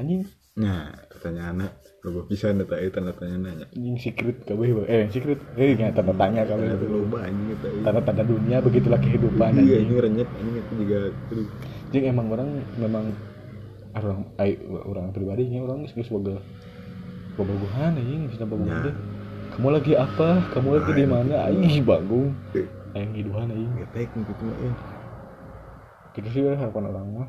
anjing. 0.00 0.24
Nah 0.56 0.90
pertanyaan 1.06 1.68
loba 2.00 2.24
bisa 2.24 2.48
neta 2.50 2.74
itu 2.74 2.90
tanda 2.90 3.12
tanya 3.12 3.36
nanya 3.38 3.66
anjing 3.70 3.96
secret 3.96 4.40
kabeh 4.42 4.72
ba- 4.72 4.88
eh 4.88 5.04
secret. 5.08 5.36
Eh 5.54 5.76
nggak 5.76 5.92
tanda 5.94 6.12
tanya 6.12 6.42
kabeh 6.42 6.66
tanda 6.66 6.86
loba 6.86 7.18
anjing 7.22 7.48
eta 7.52 7.68
ieu. 7.68 7.82
tanda 7.82 8.00
tanda 8.00 8.22
dunia 8.24 8.56
begitulah 8.58 8.98
kehidupan 8.98 9.50
iya 9.56 9.78
anjing. 9.78 9.84
ini 9.86 9.94
renyet 10.00 10.28
anjing 10.32 10.54
itu 10.56 10.72
juga 10.76 10.98
aduh. 11.30 11.48
Jeung 11.90 12.06
emang 12.06 12.26
orang 12.28 12.48
memang 12.76 13.04
orang 13.90 14.18
ai, 14.36 14.54
orang 14.62 15.10
pribadinya 15.10 15.60
orang 15.60 15.82
geus 15.84 16.08
boga 16.08 16.38
bobogohan 17.34 17.94
anjing 17.94 18.26
geus 18.26 18.40
bobogohan 18.40 18.70
Ya. 18.70 18.84
teh. 18.86 18.94
kamu 19.50 19.68
lagi 19.70 19.92
apa? 19.94 20.28
Kamu 20.50 20.68
lagi 20.72 20.90
di 20.94 21.04
mana? 21.04 21.34
anjing 21.46 21.82
bagung 21.82 22.30
Eh. 22.54 22.66
yang 22.92 23.10
hidupan 23.12 23.50
anjing. 23.50 23.70
Getek 23.76 24.08
gitu 24.14 24.42
mah 24.42 24.56
eh. 24.60 24.74
gitu 26.10 26.28
sih 26.28 26.42
harapan 26.44 26.84
orang 26.86 27.06
mah 27.12 27.28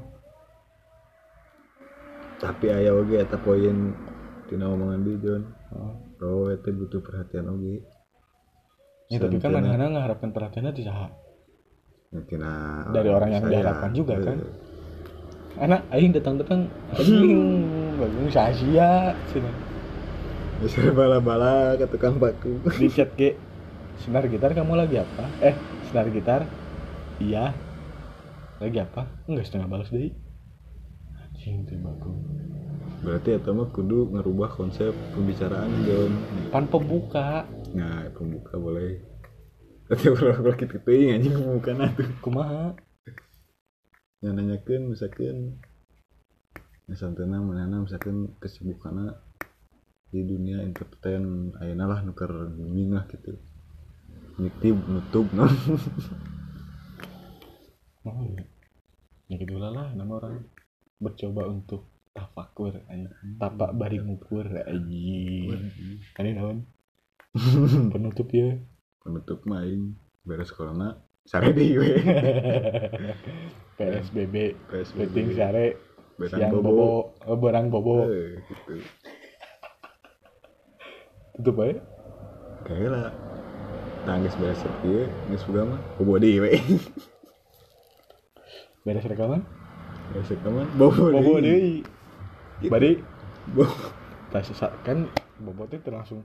tapi 2.42 2.74
aya 2.74 2.90
oge 2.92 3.22
eta 3.22 3.38
poin 3.38 3.94
tina 4.50 4.66
omongan 4.68 5.06
John 5.22 5.44
Oh. 5.72 5.96
bahwa 6.20 6.52
eta 6.52 6.68
butuh 6.68 7.00
perhatian 7.00 7.48
oge 7.48 7.86
Ya, 9.08 9.20
tapi 9.20 9.38
kan 9.38 9.52
mana 9.52 9.76
mengharapkan 9.92 10.32
perhatiannya 10.32 10.72
di 10.72 10.84
saha. 10.88 11.12
Ya, 12.12 12.20
tina 12.26 12.52
Dari 12.92 13.12
orang 13.12 13.30
yang 13.30 13.44
saya, 13.44 13.52
diharapkan 13.60 13.92
juga, 13.92 14.16
kan? 14.20 14.40
eh, 14.40 14.52
Anak 15.60 15.84
aing 15.92 16.16
datang-datang 16.16 16.72
anjing 16.96 17.28
bagung 18.00 18.28
sia-sia 18.32 19.12
cenah. 19.30 19.56
bisa 20.64 20.80
bala-bala 20.96 21.76
ke 21.76 21.90
tukang 21.92 22.16
baku 22.16 22.56
Di 22.80 22.88
chat 22.88 23.12
ge 23.20 23.36
senar 24.00 24.32
gitar 24.32 24.56
kamu 24.56 24.80
lagi 24.80 25.04
apa? 25.04 25.24
Eh, 25.44 25.56
senar 25.92 26.08
gitar. 26.08 26.48
Iya. 27.20 27.52
Lagi 28.64 28.80
apa? 28.80 29.12
Enggak 29.28 29.46
setengah 29.52 29.68
balas 29.68 29.92
deui. 29.92 30.16
Anjing 31.20 31.68
teh 31.68 31.76
bagung. 31.76 32.16
Berarti 33.02 33.34
eta 33.34 33.50
mah 33.50 33.74
kudu 33.74 34.14
ngerubah 34.14 34.50
konsep 34.54 34.94
pembicaraan 35.18 35.74
John 35.86 36.14
Pan 36.54 36.70
pembuka. 36.70 37.50
nah 37.74 38.06
pembuka 38.14 38.62
boleh. 38.62 39.02
Tapi 39.90 40.06
kalau 40.16 40.56
kita 40.56 40.78
teuing 40.86 41.18
anjing 41.18 41.36
bukan 41.36 41.82
atuh 41.82 42.10
kumaha? 42.22 42.78
Yang 44.22 44.34
nanyakeun 44.38 44.84
misalkan 44.94 45.38
misalnya 46.86 47.42
mana 47.42 47.82
misalkan 47.82 48.38
kesibukannya 48.38 49.18
di 50.12 50.22
dunia 50.28 50.62
entertain 50.62 51.56
ayeuna 51.58 51.88
lah 51.88 52.00
nuker 52.04 52.30
booming 52.52 52.92
lah 52.92 53.08
gitu 53.08 53.40
nyikti 54.40 54.72
nutup 54.74 55.28
no. 55.36 55.48
Oh 58.02 58.34
ya 59.30 59.36
gitu 59.40 59.56
lah 59.60 59.72
lah 59.72 59.88
nama 59.94 60.18
orang. 60.20 60.42
Bercoba 61.02 61.50
untuk 61.50 61.91
tafakur 62.12 62.76
tapak 63.40 63.72
bari 63.76 63.98
ngukur 64.04 64.48
anjing. 64.68 65.72
Kan 66.12 66.28
ini 66.28 66.36
naon? 66.36 66.58
Penutup 67.94 68.28
ya. 68.36 68.60
Penutup 69.02 69.48
main 69.48 69.96
beres 70.28 70.52
corona 70.52 71.00
sare 71.24 71.56
deh 71.56 71.72
we. 71.80 71.92
PSBB 73.80 74.36
PSBB. 74.68 75.00
penting 75.08 75.28
sare. 75.34 75.68
Siang 76.22 76.54
bobo. 76.54 76.70
bobo. 76.70 76.88
Oh, 77.26 77.38
berang 77.40 77.72
bobo. 77.72 78.06
Eh, 78.06 78.38
gitu. 78.46 78.74
Tutup 81.40 81.64
aja. 81.66 81.80
Kayak 82.68 82.90
lah. 82.92 83.10
Tangis 84.04 84.36
beres 84.38 84.60
sepi 84.60 85.08
nggak 85.32 85.40
suka 85.40 85.64
mah. 85.64 85.80
Bobo 85.96 86.20
deh 86.20 86.44
we. 86.44 86.60
Beres 88.84 89.08
rekaman? 89.08 89.48
Beres 90.12 90.30
rekaman. 90.30 90.68
Bobo 90.76 91.10
bobo 91.16 91.40
deh 91.40 91.82
Gitu. 92.62 92.70
bari 92.70 93.02
kan 94.86 95.10
bobo 95.42 95.66
teh 95.66 95.82
teu 95.82 95.90
langsung 95.90 96.22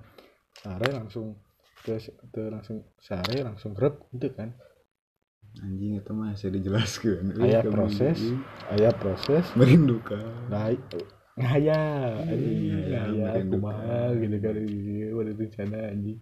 sare 0.52 0.92
langsung 0.92 1.40
terus 1.80 2.12
langsung 2.30 2.84
sare 3.00 3.40
langsung 3.40 3.72
rep 3.72 4.04
gitu 4.12 4.28
kan. 4.36 4.52
Anjing 5.64 5.96
itu 5.96 6.12
mah 6.12 6.36
saya 6.36 6.52
dijelaskan. 6.52 7.40
Aya 7.40 7.64
proses 7.64 8.20
aya 8.68 8.92
proses. 8.92 9.48
Merindukan. 9.56 10.52
Nah 10.52 10.68
ngaya 11.36 11.80
anjing 12.28 12.72
Ngaya, 12.92 13.00
ngaya 13.12 13.44
kumaha 13.48 14.12
gitu 14.20 14.36
kan. 14.36 14.54
Ieu 14.60 15.16
ada 15.16 15.32
rencana 15.32 15.78
anjing. 15.88 16.20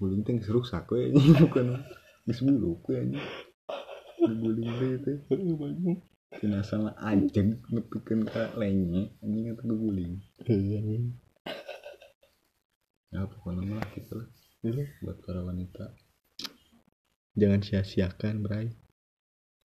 Guling 0.00 0.24
teh 0.24 0.32
geus 0.40 0.48
rusak 0.48 0.88
we 0.88 1.12
anjing 1.12 1.36
bukan. 1.44 1.84
Geus 2.24 2.40
buluk 2.40 2.80
we 2.88 3.04
anjing. 3.04 3.26
Guling 4.24 4.70
teh 5.04 5.16
teh 6.34 6.46
Aduh, 6.46 6.50
banyak. 6.50 6.60
tina 6.60 6.60
sama 6.62 6.90
anjing 6.98 7.60
anjing 9.20 9.46
eta 9.50 9.62
guling 9.64 10.14
Iya, 10.44 10.78
anjing. 10.80 11.04
ya 13.08 13.20
pokoknya 13.24 13.62
mah 13.64 13.84
gitu 13.94 14.12
lah 14.16 14.28
Iya. 14.64 14.84
buat 15.00 15.18
para 15.22 15.40
wanita 15.40 15.94
jangan 17.34 17.60
sia-siakan 17.60 18.40
Bray 18.40 18.70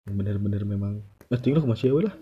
yang 0.04 0.14
benar-benar 0.16 0.64
memang 0.64 1.00
nah 1.26 1.38
tinggal 1.38 1.64
masih 1.64 1.92
lah 1.98 2.16